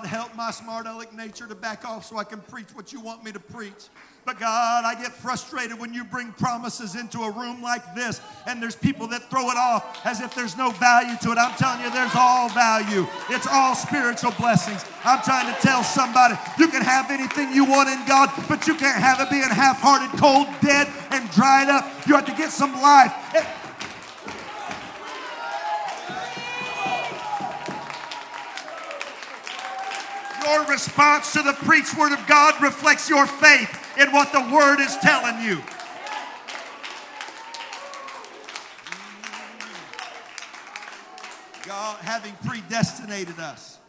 [0.06, 3.24] Help my smart aleck nature to back off so I can preach what you want
[3.24, 3.90] me to preach.
[4.26, 8.62] But God, I get frustrated when you bring promises into a room like this and
[8.62, 11.38] there's people that throw it off as if there's no value to it.
[11.38, 13.06] I'm telling you, there's all value.
[13.30, 14.84] It's all spiritual blessings.
[15.04, 18.76] I'm trying to tell somebody you can have anything you want in God, but you
[18.76, 21.86] can't have it being half hearted, cold, dead, and dried up.
[22.08, 23.14] You have to get some life.
[30.46, 34.80] Your response to the preached word of God reflects your faith in what the word
[34.80, 35.56] is telling you.
[41.66, 43.80] God having predestinated us.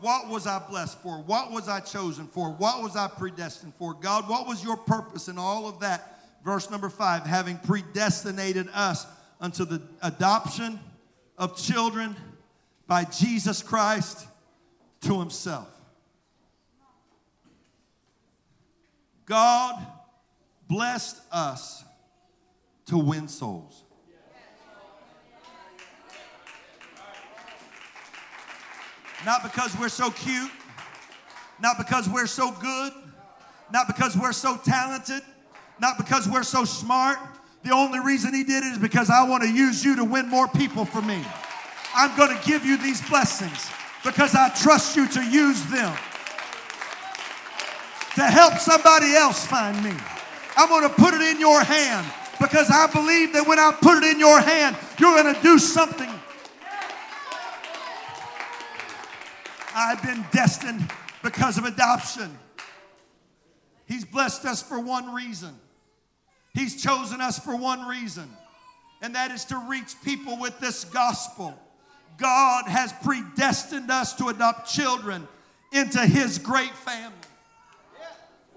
[0.00, 1.18] What was I blessed for?
[1.18, 2.50] What was I chosen for?
[2.52, 3.92] What was I predestined for?
[3.92, 6.20] God, what was your purpose in all of that?
[6.42, 9.06] Verse number five, having predestinated us
[9.42, 10.80] unto the adoption
[11.36, 12.16] of children
[12.86, 14.26] by Jesus Christ
[15.02, 15.81] to himself.
[19.26, 19.86] God
[20.68, 21.84] blessed us
[22.86, 23.84] to win souls.
[29.24, 30.50] Not because we're so cute,
[31.60, 32.92] not because we're so good,
[33.72, 35.22] not because we're so talented,
[35.80, 37.18] not because we're so smart.
[37.62, 40.28] The only reason he did it is because I want to use you to win
[40.28, 41.22] more people for me.
[41.94, 43.70] I'm going to give you these blessings
[44.04, 45.96] because I trust you to use them
[48.14, 49.92] to help somebody else find me.
[50.56, 52.06] I'm going to put it in your hand
[52.40, 55.58] because I believe that when I put it in your hand, you're going to do
[55.58, 56.10] something.
[59.74, 60.90] I've been destined
[61.22, 62.38] because of adoption.
[63.86, 65.54] He's blessed us for one reason.
[66.54, 68.28] He's chosen us for one reason,
[69.00, 71.58] and that is to reach people with this gospel.
[72.18, 75.26] God has predestined us to adopt children
[75.72, 77.16] into His great family.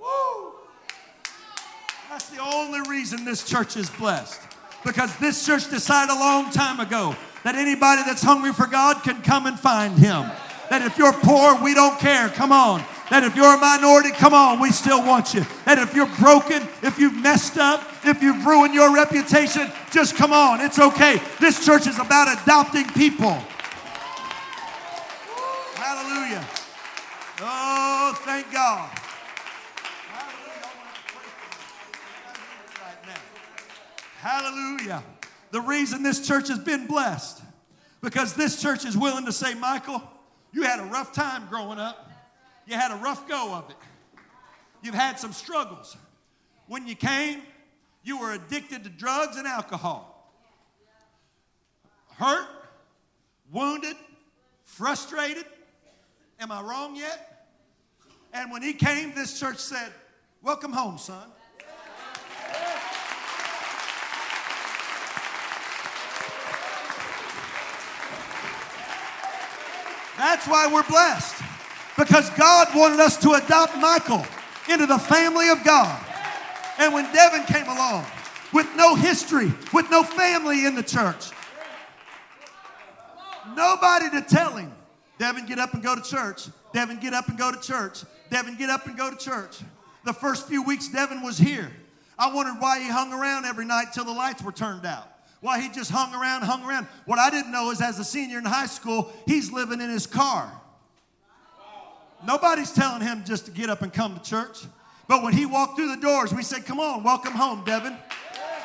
[0.05, 0.51] Woo!
[2.09, 4.41] That's the only reason this church is blessed.
[4.85, 9.21] Because this church decided a long time ago that anybody that's hungry for God can
[9.23, 10.29] come and find Him.
[10.69, 12.29] That if you're poor, we don't care.
[12.29, 12.83] Come on.
[13.09, 15.45] That if you're a minority, come on, we still want you.
[15.65, 20.33] That if you're broken, if you've messed up, if you've ruined your reputation, just come
[20.33, 20.61] on.
[20.61, 21.21] It's okay.
[21.39, 23.37] This church is about adopting people.
[25.75, 26.45] Hallelujah.
[27.41, 28.89] Oh, thank God.
[34.26, 35.03] Hallelujah.
[35.51, 37.43] The reason this church has been blessed
[38.01, 40.01] because this church is willing to say, Michael,
[40.51, 42.09] you had a rough time growing up.
[42.65, 43.76] You had a rough go of it.
[44.82, 45.95] You've had some struggles.
[46.65, 47.43] When you came,
[48.03, 50.34] you were addicted to drugs and alcohol.
[52.15, 52.47] Hurt,
[53.51, 53.95] wounded,
[54.63, 55.45] frustrated.
[56.39, 57.45] Am I wrong yet?
[58.34, 59.91] And when he came, this church said,
[60.41, 61.28] Welcome home, son.
[70.18, 71.41] That's why we're blessed.
[71.97, 74.26] Because God wanted us to adopt Michael
[74.70, 76.03] into the family of God.
[76.78, 78.05] And when Devin came along
[78.53, 81.32] with no history, with no family in the church,
[83.55, 84.74] nobody to tell him,
[85.18, 86.47] Devin, get up and go to church.
[86.74, 88.03] Devin, get up and go to church.
[88.30, 89.59] Devin, get up and go to church.
[90.03, 91.72] The first few weeks Devin was here,
[92.20, 95.07] I wondered why he hung around every night till the lights were turned out.
[95.45, 96.87] Why he just hung around, hung around.
[97.05, 100.07] What I didn't know is as a senior in high school, he's living in his
[100.07, 100.51] car.
[102.25, 104.65] Nobody's telling him just to get up and come to church.
[105.07, 107.95] But when he walked through the doors, we said, Come on, welcome home, Devin.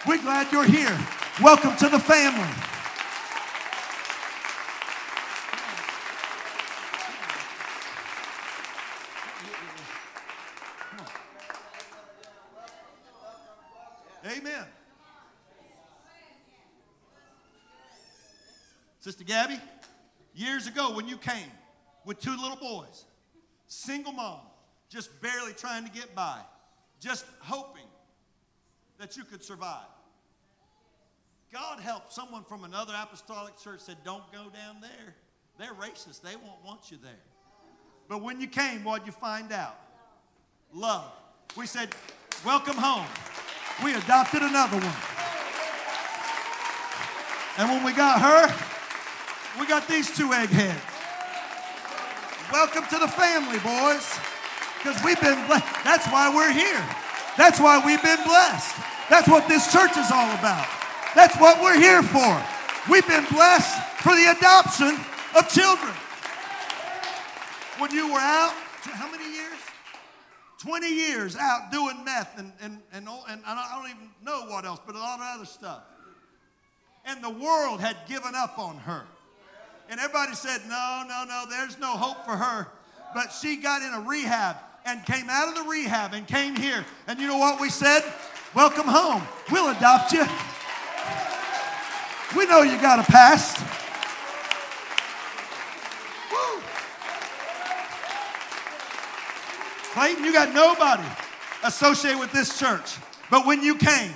[0.09, 0.99] We're glad you're here.
[1.43, 2.49] Welcome to the family.
[14.25, 14.65] Amen.
[19.21, 19.61] Sister Gabby,
[20.35, 21.51] years ago when you came
[22.07, 23.05] with two little boys,
[23.67, 24.39] single mom,
[24.89, 26.39] just barely trying to get by,
[27.01, 27.85] just hoping
[28.99, 29.85] that you could survive.
[31.53, 35.15] God help someone from another apostolic church said, Don't go down there.
[35.59, 36.23] They're racist.
[36.23, 37.13] They won't want you there.
[38.09, 39.77] But when you came, what'd you find out?
[40.73, 41.13] Love.
[41.59, 41.91] We said,
[42.43, 43.07] Welcome home.
[43.85, 44.97] We adopted another one.
[47.59, 48.71] And when we got her,
[49.59, 50.81] we got these two eggheads.
[52.53, 54.07] Welcome to the family, boys.
[54.79, 55.67] Because we've been blessed.
[55.85, 56.83] That's why we're here.
[57.37, 58.77] That's why we've been blessed.
[59.09, 60.67] That's what this church is all about.
[61.15, 62.43] That's what we're here for.
[62.91, 64.99] We've been blessed for the adoption
[65.37, 65.93] of children.
[67.79, 68.53] When you were out,
[68.93, 69.59] how many years?
[70.63, 74.81] 20 years out doing meth and, and, and, and I don't even know what else,
[74.85, 75.83] but a lot of other stuff.
[77.07, 79.05] And the world had given up on her.
[79.91, 82.69] And everybody said, no, no, no, there's no hope for her.
[83.13, 84.55] But she got in a rehab
[84.87, 86.85] and came out of the rehab and came here.
[87.09, 88.05] And you know what we said?
[88.55, 89.21] Welcome home.
[89.51, 90.25] We'll adopt you.
[92.39, 93.59] We know you got a past.
[96.31, 96.63] Woo.
[99.93, 101.03] Clayton, you got nobody
[101.65, 102.97] associated with this church.
[103.29, 104.13] But when you came,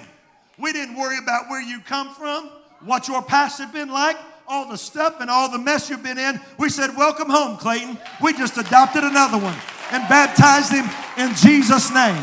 [0.57, 2.49] we didn't worry about where you come from,
[2.85, 4.17] what your past had been like
[4.47, 6.41] all the stuff and all the mess you've been in.
[6.59, 7.99] We said, Welcome home, Clayton.
[8.23, 9.57] We just adopted another one
[9.91, 10.85] and baptized him
[11.17, 12.23] in Jesus' name.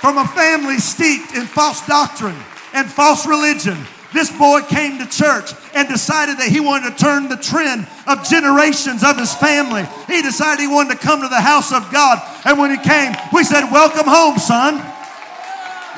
[0.00, 2.36] From a family steeped in false doctrine
[2.74, 3.78] and false religion,
[4.12, 8.22] this boy came to church and decided that he wanted to turn the trend of
[8.28, 9.84] generations of his family.
[10.06, 12.22] He decided he wanted to come to the house of God.
[12.44, 14.76] And when he came, we said, Welcome home, son.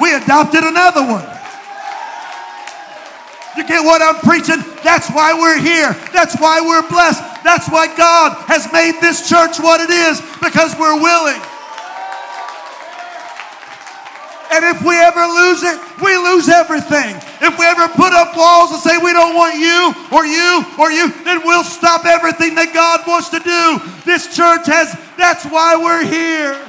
[0.00, 1.35] We adopted another one.
[3.56, 4.60] You get what I'm preaching?
[4.84, 5.96] That's why we're here.
[6.12, 7.24] That's why we're blessed.
[7.42, 11.40] That's why God has made this church what it is because we're willing.
[14.52, 17.16] And if we ever lose it, we lose everything.
[17.40, 20.90] If we ever put up walls and say we don't want you or you or
[20.90, 23.80] you, then we'll stop everything that God wants to do.
[24.04, 26.60] This church has, that's why we're here.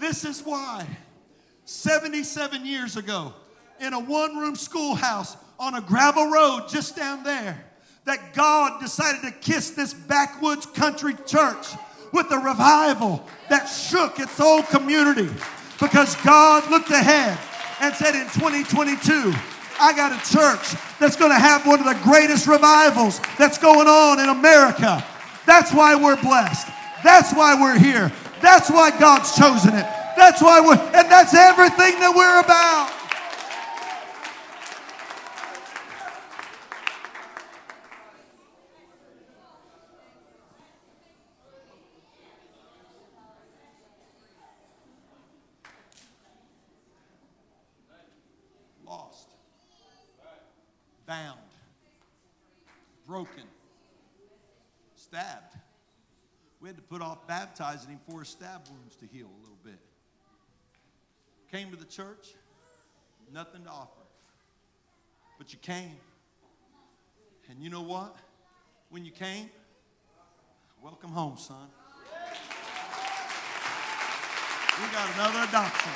[0.00, 0.86] This is why
[1.66, 3.34] 77 years ago,
[3.80, 7.62] in a one room schoolhouse on a gravel road just down there,
[8.06, 11.68] that God decided to kiss this backwoods country church
[12.12, 15.28] with a revival that shook its whole community
[15.78, 17.38] because God looked ahead
[17.80, 19.34] and said in 2022,
[19.78, 23.86] I got a church that's going to have one of the greatest revivals that's going
[23.86, 25.04] on in America.
[25.46, 26.68] That's why we're blessed.
[27.04, 28.10] That's why we're here.
[28.40, 29.86] That's why God's chosen it.
[30.16, 33.00] That's why we're, and that's everything that we're about.
[48.90, 49.28] lost,
[51.06, 51.38] bound,
[53.06, 53.44] broken,
[54.96, 55.54] stabbed.
[56.60, 59.58] We had to put off baptizing him for his stab wounds to heal a little
[59.64, 59.78] bit.
[61.50, 62.34] Came to the church,
[63.32, 63.90] nothing to offer.
[65.36, 65.96] But you came.
[67.48, 68.14] And you know what?
[68.90, 69.50] When you came,
[70.80, 71.66] welcome home, son.
[74.78, 75.92] We got another adoption.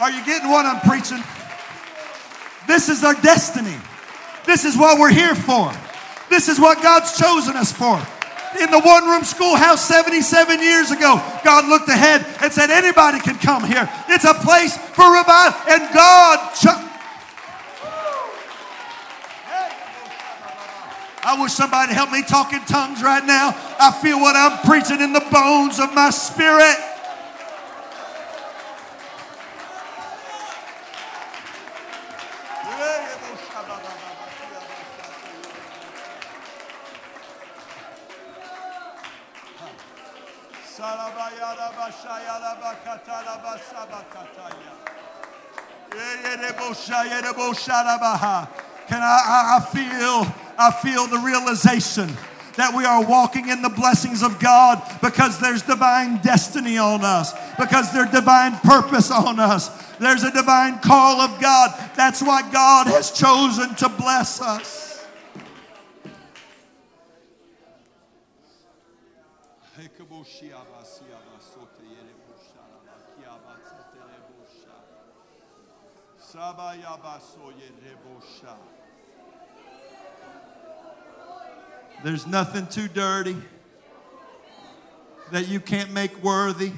[0.00, 1.22] Are you getting what I'm preaching?
[2.66, 3.76] This is our destiny.
[4.46, 5.72] This is what we're here for.
[6.28, 7.96] This is what God's chosen us for.
[8.60, 13.36] In the one room schoolhouse 77 years ago, God looked ahead and said, Anybody can
[13.36, 13.88] come here.
[14.08, 15.60] It's a place for revival.
[15.68, 16.54] And God.
[16.54, 16.90] Cho-
[21.26, 23.56] I wish somebody help me talk in tongues right now.
[23.80, 26.76] I feel what I'm preaching in the bones of my spirit.
[48.86, 52.08] Can I, I, I feel, I feel the realization
[52.56, 57.32] that we are walking in the blessings of God because there's divine destiny on us,
[57.58, 59.68] because there's divine purpose on us.
[59.98, 61.90] There's a divine call of God.
[61.96, 64.84] That's why God has chosen to bless us.
[82.02, 83.36] There's nothing too dirty
[85.30, 86.72] that you can't make worthy.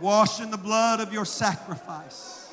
[0.00, 2.48] Wash in the blood of your sacrifice.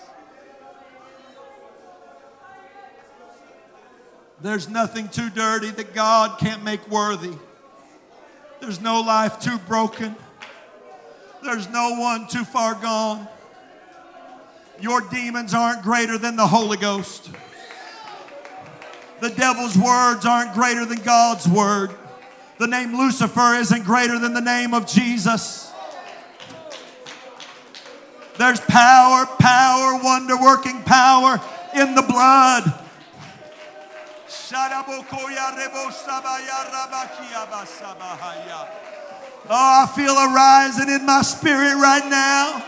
[4.41, 7.37] There's nothing too dirty that God can't make worthy.
[8.61, 10.15] There's no life too broken.
[11.43, 13.27] There's no one too far gone.
[14.79, 17.29] Your demons aren't greater than the Holy Ghost.
[19.19, 21.91] The devil's words aren't greater than God's word.
[22.59, 25.71] The name Lucifer isn't greater than the name of Jesus.
[28.37, 31.41] There's power, power, wonder working power
[31.75, 32.73] in the blood.
[39.49, 42.59] Oh, I feel a rising in my spirit right now.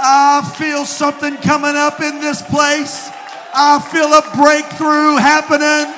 [0.00, 3.10] I feel something coming up in this place.
[3.52, 5.92] I feel a breakthrough happening.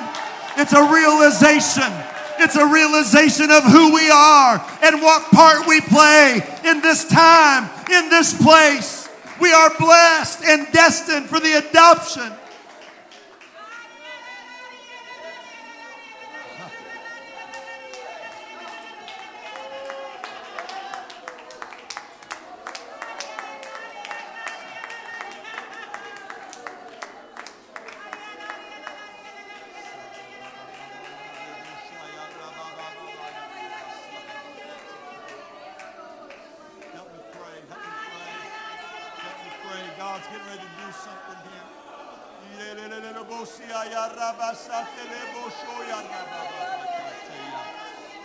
[0.57, 1.87] It's a realization.
[2.39, 7.69] It's a realization of who we are and what part we play in this time,
[7.89, 9.07] in this place.
[9.39, 12.33] We are blessed and destined for the adoption.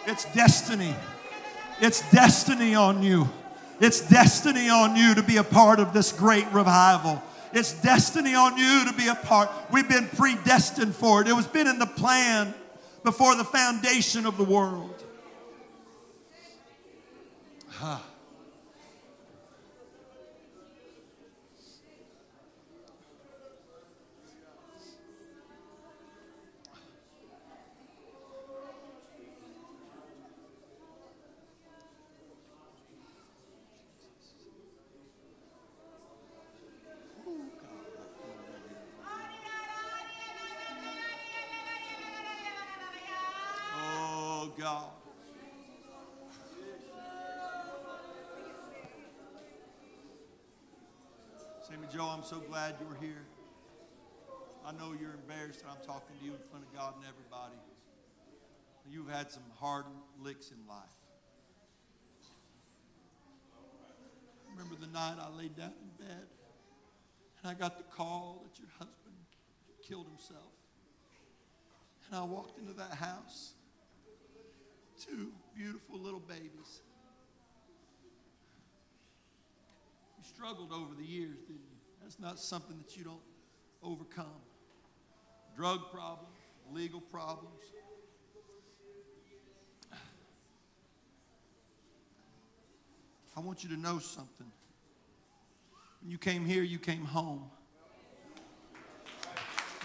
[0.06, 0.94] It's destiny.
[1.80, 3.28] It's destiny on you.
[3.80, 7.22] It's destiny on you to be a part of this great revival.
[7.52, 9.50] It's destiny on you to be a part.
[9.70, 11.28] We've been predestined for it.
[11.28, 12.54] It was been in the plan
[13.02, 15.02] before the foundation of the world.
[17.68, 17.98] Huh.
[52.24, 53.26] So glad you're here.
[54.64, 57.60] I know you're embarrassed that I'm talking to you in front of God and everybody.
[58.90, 59.84] You've had some hard
[60.18, 60.78] licks in life.
[64.50, 66.24] Remember the night I laid down in bed
[67.42, 69.16] and I got the call that your husband
[69.86, 70.54] killed himself.
[72.06, 73.52] And I walked into that house,
[74.98, 76.80] two beautiful little babies.
[80.16, 81.73] You struggled over the years, didn't you?
[82.04, 83.22] That's not something that you don't
[83.82, 84.26] overcome.
[85.56, 86.36] Drug problems,
[86.70, 87.48] legal problems.
[93.34, 94.52] I want you to know something.
[96.02, 97.50] When you came here, you came home.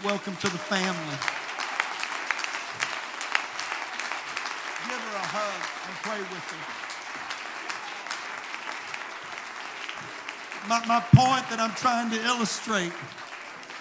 [0.04, 1.16] Welcome to the family.
[4.90, 6.89] Give her a hug and pray with her.
[10.68, 12.92] My, my point that I'm trying to illustrate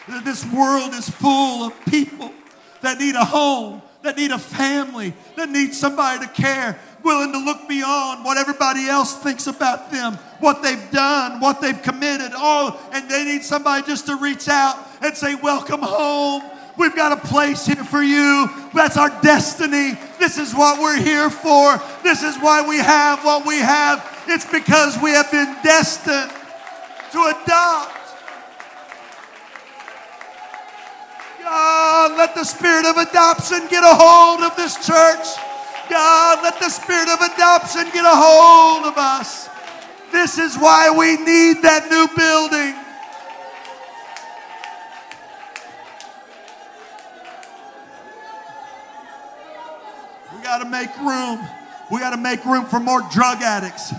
[0.08, 2.32] that this world is full of people
[2.80, 7.38] that need a home, that need a family, that need somebody to care, willing to
[7.38, 12.30] look beyond what everybody else thinks about them, what they've done, what they've committed.
[12.34, 16.42] Oh, and they need somebody just to reach out and say, Welcome home.
[16.78, 18.48] We've got a place here for you.
[18.72, 19.98] That's our destiny.
[20.20, 21.82] This is what we're here for.
[22.04, 24.24] This is why we have what we have.
[24.28, 26.30] It's because we have been destined
[27.12, 27.94] to adopt.
[31.42, 35.26] God, let the spirit of adoption get a hold of this church.
[35.88, 39.48] God, let the spirit of adoption get a hold of us.
[40.12, 42.74] This is why we need that new building.
[50.36, 51.40] We got to make room.
[51.90, 53.94] We got to make room for more drug addicts.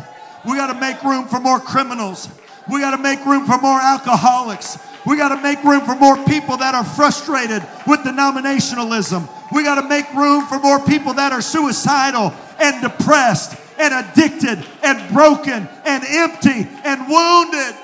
[0.45, 2.30] We got to make room for more criminals.
[2.70, 4.78] We got to make room for more alcoholics.
[5.05, 9.28] We got to make room for more people that are frustrated with denominationalism.
[9.51, 14.63] We got to make room for more people that are suicidal and depressed and addicted
[14.84, 17.76] and broken and empty and wounded.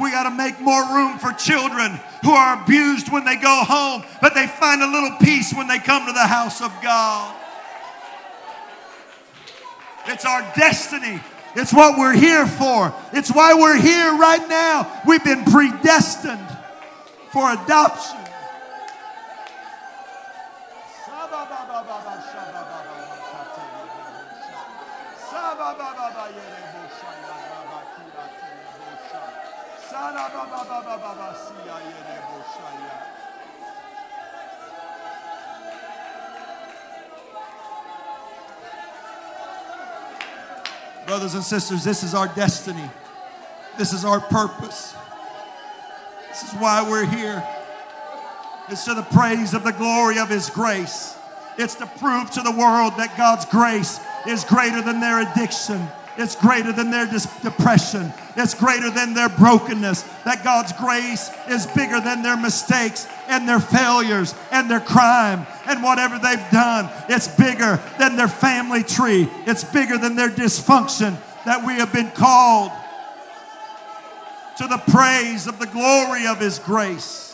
[0.00, 4.02] We got to make more room for children who are abused when they go home,
[4.22, 7.36] but they find a little peace when they come to the house of God.
[10.06, 11.20] It's our destiny.
[11.56, 12.94] It's what we're here for.
[13.12, 15.02] It's why we're here right now.
[15.06, 16.46] We've been predestined
[17.32, 18.20] for adoption.
[41.06, 42.88] Brothers and sisters, this is our destiny.
[43.78, 44.94] This is our purpose.
[46.28, 47.42] This is why we're here.
[48.68, 51.16] It's to the praise of the glory of His grace.
[51.58, 55.88] It's to prove to the world that God's grace is greater than their addiction.
[56.16, 57.06] It's greater than their
[57.42, 58.12] depression.
[58.36, 60.02] It's greater than their brokenness.
[60.24, 65.82] That God's grace is bigger than their mistakes and their failures and their crime and
[65.82, 66.90] whatever they've done.
[67.08, 69.28] It's bigger than their family tree.
[69.46, 71.16] It's bigger than their dysfunction.
[71.44, 72.72] That we have been called
[74.58, 77.29] to the praise of the glory of His grace.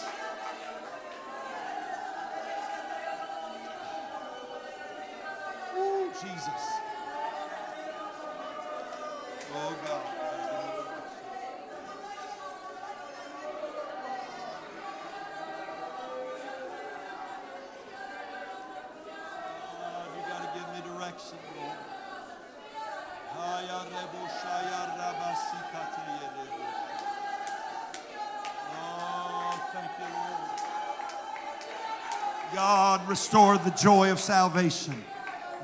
[33.66, 34.94] The joy of salvation.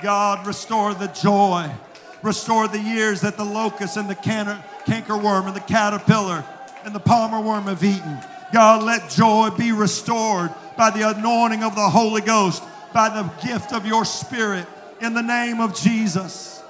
[0.03, 1.71] God, restore the joy.
[2.23, 6.45] Restore the years that the locust and the canker, cankerworm and the caterpillar
[6.85, 8.19] and the palmer worm have eaten.
[8.53, 13.73] God, let joy be restored by the anointing of the Holy Ghost, by the gift
[13.73, 14.67] of your Spirit,
[15.01, 16.62] in the name of Jesus.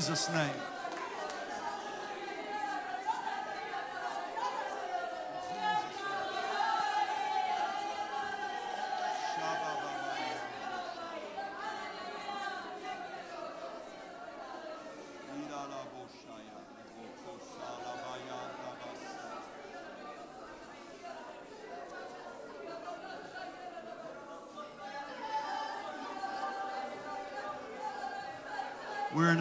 [0.00, 0.69] Jesus' name.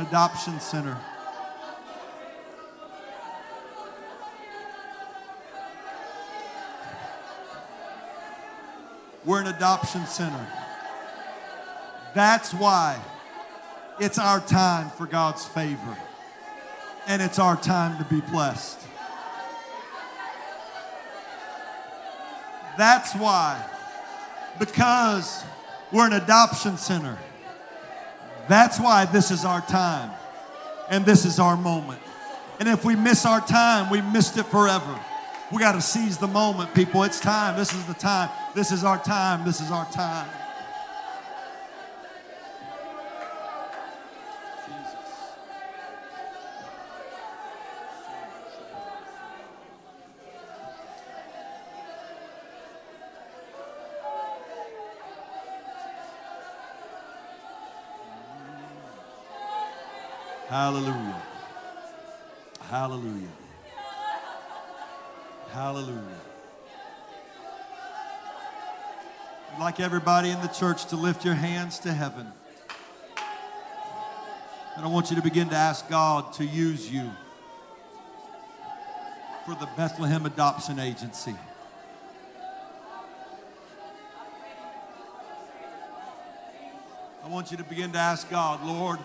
[0.09, 0.97] Adoption center.
[9.23, 10.47] We're an adoption center.
[12.15, 12.99] That's why
[13.99, 15.97] it's our time for God's favor.
[17.05, 18.79] And it's our time to be blessed.
[22.79, 23.63] That's why,
[24.57, 25.43] because
[25.91, 27.19] we're an adoption center,
[28.49, 30.11] that's why this is our time
[30.89, 32.01] and this is our moment.
[32.59, 34.99] And if we miss our time, we missed it forever.
[35.51, 37.03] We got to seize the moment, people.
[37.03, 37.57] It's time.
[37.57, 38.29] This is the time.
[38.53, 39.45] This is our time.
[39.45, 40.27] This is our time.
[60.59, 61.21] Hallelujah.
[62.69, 63.31] Hallelujah.
[65.51, 66.21] Hallelujah.
[69.53, 72.27] I'd like everybody in the church to lift your hands to heaven.
[74.75, 77.09] And I want you to begin to ask God to use you
[79.45, 81.35] for the Bethlehem Adoption Agency.
[87.23, 88.99] I want you to begin to ask God, Lord,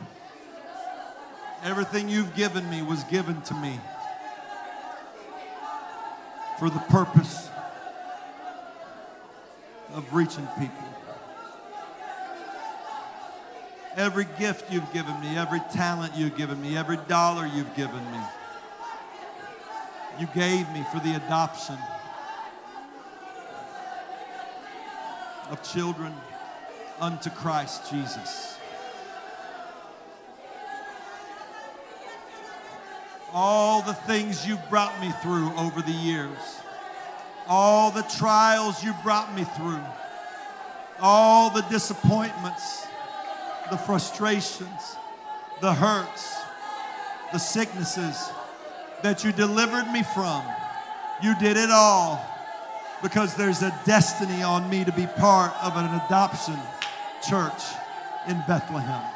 [1.65, 3.81] Everything you've given me was given to me
[6.59, 7.49] for the purpose
[9.95, 10.85] of reaching people.
[13.97, 18.21] Every gift you've given me, every talent you've given me, every dollar you've given me,
[20.21, 21.79] you gave me for the adoption
[25.51, 26.13] of children
[27.01, 28.54] unto Christ Jesus.
[33.35, 36.39] All the things you brought me through over the years,
[37.49, 39.83] all the trials you brought me through,
[41.01, 42.87] all the disappointments,
[43.73, 44.97] the frustrations,
[45.61, 46.37] the hurts,
[47.33, 48.31] the sicknesses
[49.03, 50.45] that you delivered me from.
[51.21, 52.25] You did it all
[53.03, 56.59] because there's a destiny on me to be part of an adoption
[57.29, 57.63] church
[58.29, 59.14] in Bethlehem.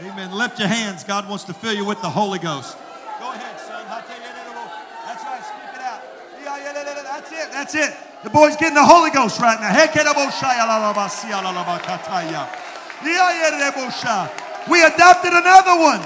[0.00, 0.30] Amen.
[0.30, 1.02] Lift your hands.
[1.02, 2.78] God wants to fill you with the Holy Ghost.
[3.18, 3.82] Go ahead, son.
[3.88, 5.42] That's right.
[5.42, 6.02] Speak it out.
[7.04, 7.50] That's it.
[7.50, 7.96] That's it.
[8.22, 9.74] The boy's getting the Holy Ghost right now.
[14.70, 16.00] We adopted another one.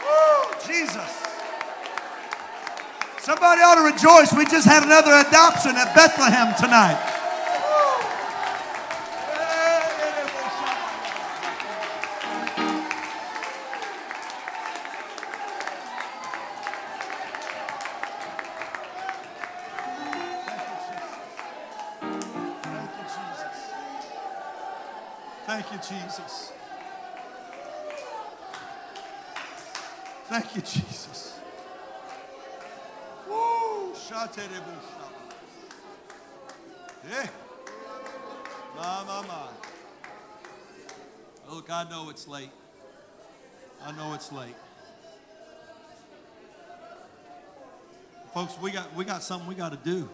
[0.00, 1.24] Woo, Jesus.
[3.20, 4.32] Somebody ought to rejoice.
[4.32, 7.09] We just had another adoption at Bethlehem tonight.
[42.20, 42.50] It's late.
[43.82, 44.54] I know it's late.
[48.34, 50.06] Folks, we got, we got something we got to do.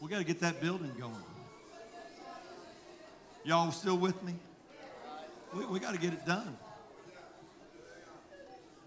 [0.00, 1.12] We got to get that building going.
[3.42, 4.34] Y'all still with me?
[5.56, 6.56] We, we got to get it done.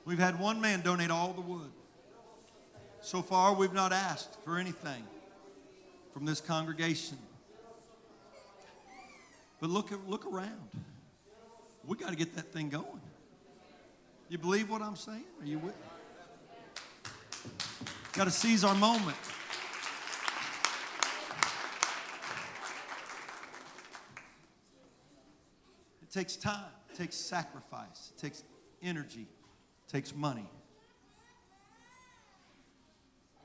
[0.05, 1.71] We've had one man donate all the wood.
[3.01, 5.05] So far, we've not asked for anything
[6.11, 7.17] from this congregation.
[9.59, 10.69] But look, look around.
[11.85, 12.85] We got to get that thing going.
[14.29, 15.23] You believe what I'm saying?
[15.41, 17.11] Are you with me?
[18.13, 19.17] Got to seize our moment.
[26.01, 28.43] It takes time, it takes sacrifice, it takes
[28.83, 29.21] energy,
[29.87, 30.49] it takes money.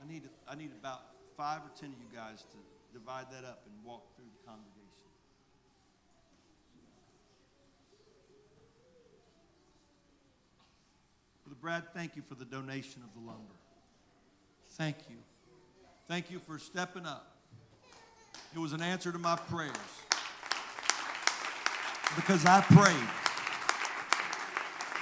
[0.02, 1.02] I need, I need about
[1.36, 4.82] five or ten of you guys to divide that up and walk through the congregation.
[11.44, 13.54] Brother Brad, thank you for the donation of the lumber.
[14.70, 15.16] Thank you.
[16.08, 17.36] Thank you for stepping up.
[18.54, 19.76] It was an answer to my prayers.
[22.14, 23.08] Because I prayed.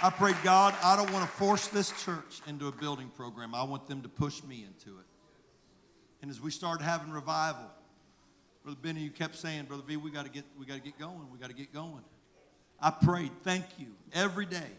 [0.02, 3.54] I prayed, God, I don't want to force this church into a building program.
[3.54, 5.06] I want them to push me into it.
[6.24, 7.66] And as we started having revival,
[8.62, 10.98] Brother Benny, you kept saying, Brother V, we got to get, we got to get
[10.98, 11.30] going.
[11.30, 12.02] We got to get going.
[12.80, 14.70] I prayed, thank you, every day.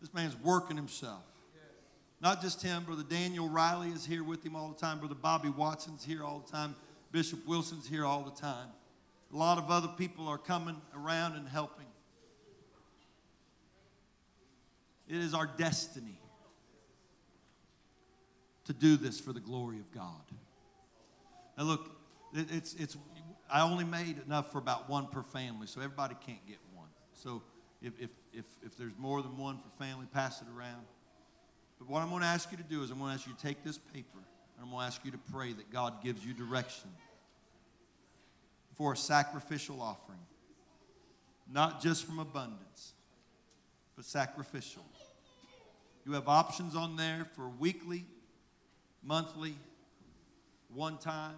[0.00, 1.22] This man's working himself.
[2.20, 4.98] Not just him, Brother Daniel Riley is here with him all the time.
[4.98, 6.74] Brother Bobby Watson's here all the time.
[7.12, 8.70] Bishop Wilson's here all the time.
[9.32, 11.86] A lot of other people are coming around and helping.
[15.08, 16.18] It is our destiny
[18.68, 20.22] to do this for the glory of God.
[21.56, 21.90] Now, look,
[22.34, 22.98] it's, it's,
[23.50, 26.88] I only made enough for about one per family, so everybody can't get one.
[27.14, 27.42] So
[27.80, 30.84] if, if, if, if there's more than one for family, pass it around.
[31.78, 33.32] But what I'm going to ask you to do is I'm going to ask you
[33.32, 36.22] to take this paper and I'm going to ask you to pray that God gives
[36.26, 36.90] you direction
[38.74, 40.18] for a sacrificial offering.
[41.50, 42.92] Not just from abundance,
[43.96, 44.84] but sacrificial.
[46.04, 48.04] You have options on there for weekly,
[49.02, 49.56] monthly,
[50.74, 51.36] one time.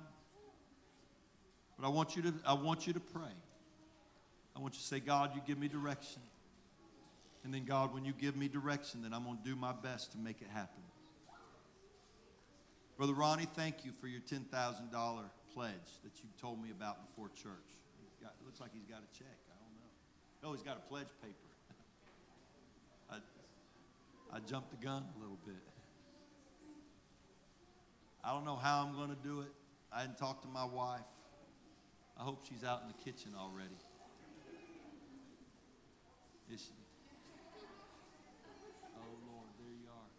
[1.79, 3.33] But I want you to, I want you to pray.
[4.57, 6.21] I want you to say, God, you give me direction.
[7.45, 10.13] And then, God, when you give me direction, then I'm going to do my best
[10.13, 10.83] to make it happen.
[12.99, 14.45] Brother Ronnie, thank you for your $10,000
[15.55, 15.73] pledge
[16.05, 17.81] that you told me about before church.
[18.21, 19.39] Got, it looks like he's got a check.
[19.49, 20.51] I don't know.
[20.51, 21.49] No, he's got a pledge paper.
[23.11, 25.70] I, I jumped the gun a little bit.
[28.23, 29.53] I don't know how I'm going to do it.
[29.93, 31.01] I hadn't talked to my wife.
[32.18, 33.79] I hope she's out in the kitchen already.
[36.53, 36.73] Is she?
[38.97, 40.11] Oh, Lord, there you are.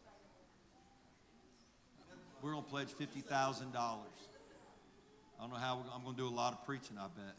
[2.41, 3.75] We're going to pledge $50,000.
[3.75, 7.35] I don't know how I'm going to do a lot of preaching, I bet.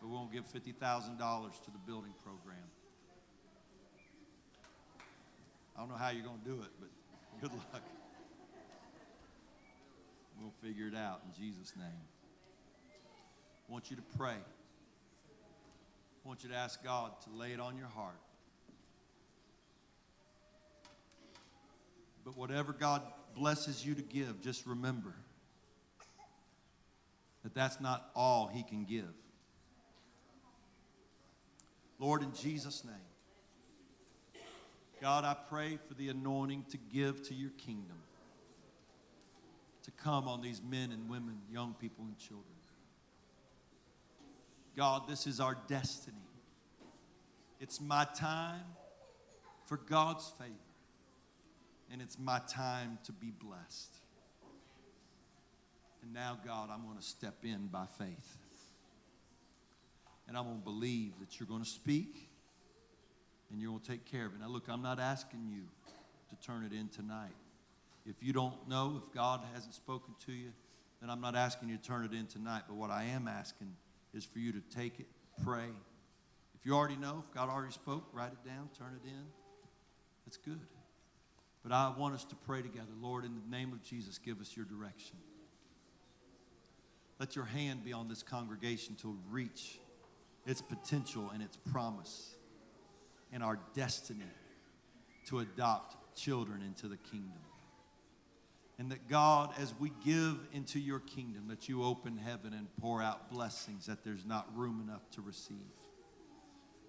[0.00, 2.56] But we're going to give $50,000 to the building program.
[5.76, 6.88] I don't know how you're going to do it, but
[7.40, 7.82] good luck.
[10.40, 11.86] We'll figure it out in Jesus' name.
[13.68, 14.36] I want you to pray.
[16.24, 18.20] I want you to ask God to lay it on your heart.
[22.24, 23.02] But whatever God
[23.34, 25.14] blesses you to give, just remember
[27.42, 29.12] that that's not all He can give.
[31.98, 32.94] Lord, in Jesus' name,
[35.00, 37.96] God, I pray for the anointing to give to your kingdom,
[39.90, 42.44] to come on these men and women, young people and children.
[44.76, 46.16] God, this is our destiny.
[47.60, 48.64] It's my time
[49.66, 50.54] for God's favor
[51.92, 53.94] and it's my time to be blessed.
[56.02, 58.38] And now, God, I'm going to step in by faith.
[60.28, 62.30] And I'm going to believe that you're going to speak
[63.50, 64.40] and you're going to take care of it.
[64.40, 65.62] Now, look, I'm not asking you
[66.30, 67.34] to turn it in tonight.
[68.06, 70.52] If you don't know, if God hasn't spoken to you,
[71.00, 72.62] then I'm not asking you to turn it in tonight.
[72.68, 73.74] But what I am asking
[74.14, 75.06] is for you to take it,
[75.44, 75.68] pray.
[76.54, 79.24] If you already know, if God already spoke, write it down, turn it in.
[80.26, 80.60] That's good.
[81.62, 82.90] But I want us to pray together.
[83.00, 85.16] Lord, in the name of Jesus, give us your direction.
[87.18, 89.78] Let your hand be on this congregation to reach
[90.46, 92.34] its potential and its promise
[93.32, 94.24] and our destiny
[95.26, 97.40] to adopt children into the kingdom.
[98.80, 103.02] And that God, as we give into your kingdom, that you open heaven and pour
[103.02, 105.58] out blessings that there's not room enough to receive.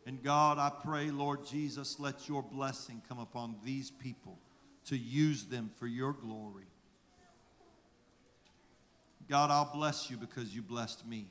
[0.06, 4.40] And God, I pray, Lord Jesus, let your blessing come upon these people
[4.86, 6.64] to use them for your glory.
[9.30, 11.28] God, I'll bless you because you blessed me,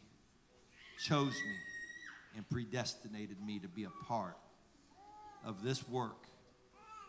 [0.98, 1.56] chose me,
[2.36, 4.36] and predestinated me to be a part
[5.42, 6.26] of this work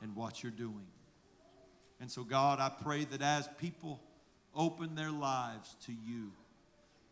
[0.01, 0.87] and what you're doing.
[2.01, 4.01] And so, God, I pray that as people
[4.55, 6.31] open their lives to you,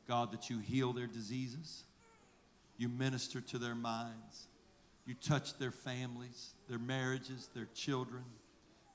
[0.07, 1.83] God, that you heal their diseases,
[2.77, 4.47] you minister to their minds,
[5.05, 8.23] you touch their families, their marriages, their children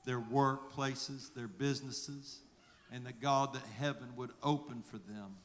[0.05, 2.41] their workplaces, their businesses,
[2.93, 5.37] and that God, that heaven would open for them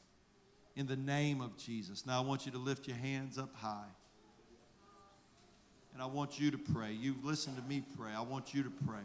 [0.76, 2.06] in the name of Jesus.
[2.06, 3.88] Now, I want you to lift your hands up high.
[5.92, 6.92] And I want you to pray.
[6.92, 8.12] You've listened to me pray.
[8.12, 8.98] I want you to pray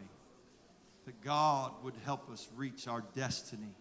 [1.06, 3.74] that God would help us reach our destiny.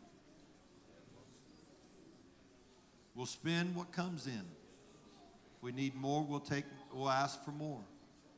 [3.16, 4.34] We'll spend what comes in.
[4.34, 7.82] If we need more, we'll take we'll ask for more.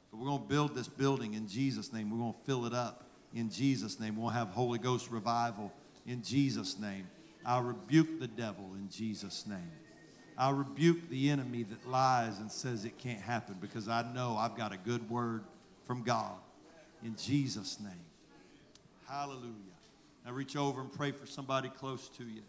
[0.09, 2.09] But we're going to build this building in Jesus' name.
[2.09, 4.15] We're going to fill it up in Jesus' name.
[4.15, 5.73] We'll have Holy Ghost revival
[6.05, 7.07] in Jesus' name.
[7.45, 9.71] I rebuke the devil in Jesus' name.
[10.37, 14.55] I rebuke the enemy that lies and says it can't happen because I know I've
[14.55, 15.43] got a good word
[15.85, 16.35] from God
[17.03, 18.06] in Jesus' name.
[19.09, 19.53] Hallelujah.
[20.25, 22.41] Now reach over and pray for somebody close to you.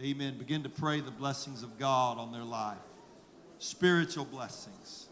[0.00, 0.38] Amen.
[0.38, 2.76] Begin to pray the blessings of God on their life,
[3.58, 5.08] spiritual blessings.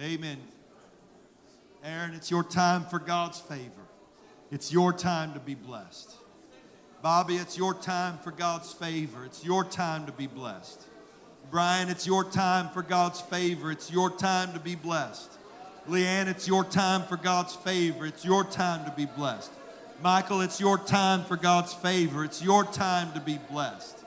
[0.00, 0.38] Amen.
[1.84, 3.70] Aaron, it's your time for God's favor.
[4.50, 6.12] It's your time to be blessed.
[7.02, 9.24] Bobby, it's your time for God's favor.
[9.24, 10.80] It's your time to be blessed.
[11.50, 13.72] Brian, it's your time for God's favor.
[13.72, 15.30] It's your time to be blessed.
[15.88, 18.06] Leanne, it's your time for God's favor.
[18.06, 19.50] It's your time to be blessed.
[20.00, 22.24] Michael, it's your time for God's favor.
[22.24, 23.98] It's your time to be blessed.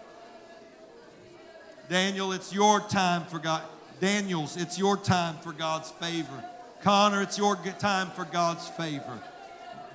[1.89, 3.61] Daniel, it's your time for God.
[3.99, 6.43] Daniels, it's your time for God's favor.
[6.81, 9.19] Connor, it's your time for God's favor.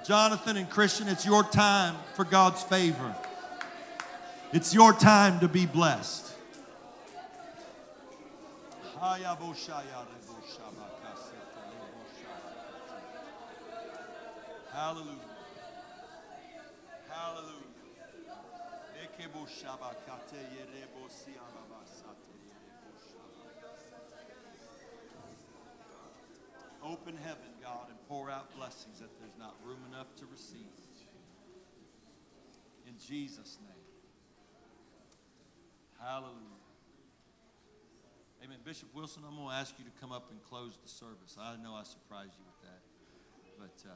[0.04, 3.14] Jonathan and Christian, it's your time for God's favor.
[4.52, 6.34] It's your time to be blessed.
[14.72, 15.30] Hallelujah.
[26.82, 30.72] Open heaven, God, and pour out blessings that there's not room enough to receive.
[32.86, 33.84] In Jesus' name.
[36.00, 36.34] Hallelujah.
[38.42, 38.58] Amen.
[38.64, 41.36] Bishop Wilson, I'm going to ask you to come up and close the service.
[41.38, 42.80] I know I surprised you with that.
[43.58, 43.90] But.
[43.90, 43.94] Uh,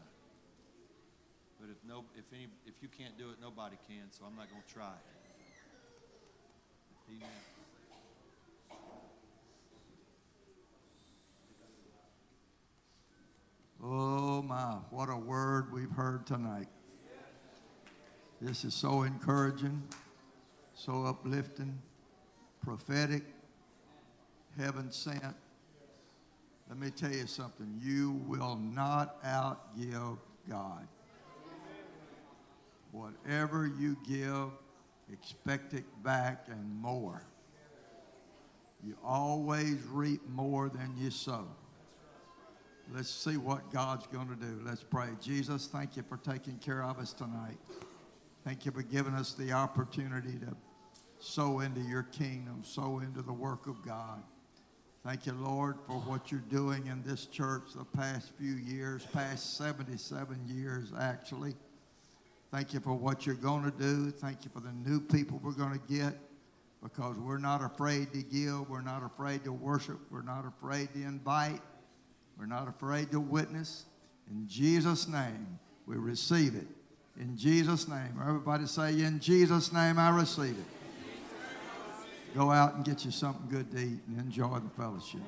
[1.65, 4.11] but if no, if any, if you can't do it, nobody can.
[4.11, 4.93] So I'm not going to try.
[7.09, 7.54] Amen.
[13.87, 16.69] Oh my, what a word we've heard tonight.
[18.41, 19.83] This is so encouraging,
[20.73, 21.79] so uplifting,
[22.63, 23.25] prophetic,
[24.59, 25.37] heaven sent.
[26.67, 27.79] Let me tell you something.
[27.83, 30.17] You will not outgive
[30.49, 30.89] God.
[32.91, 34.49] Whatever you give,
[35.13, 37.23] expect it back and more.
[38.83, 41.47] You always reap more than you sow.
[42.93, 44.61] Let's see what God's going to do.
[44.65, 45.09] Let's pray.
[45.21, 47.59] Jesus, thank you for taking care of us tonight.
[48.45, 50.55] Thank you for giving us the opportunity to
[51.19, 54.23] sow into your kingdom, sow into the work of God.
[55.05, 59.57] Thank you, Lord, for what you're doing in this church the past few years, past
[59.57, 61.55] 77 years, actually.
[62.51, 64.11] Thank you for what you're going to do.
[64.11, 66.15] Thank you for the new people we're going to get
[66.83, 68.69] because we're not afraid to give.
[68.69, 69.99] We're not afraid to worship.
[70.11, 71.61] We're not afraid to invite.
[72.39, 73.85] We're not afraid to witness.
[74.31, 76.67] In Jesus' name, we receive it.
[77.21, 78.21] In Jesus' name.
[78.21, 82.35] Everybody say, In Jesus' name, I receive it.
[82.35, 85.21] Go out and get you something good to eat and enjoy the fellowship.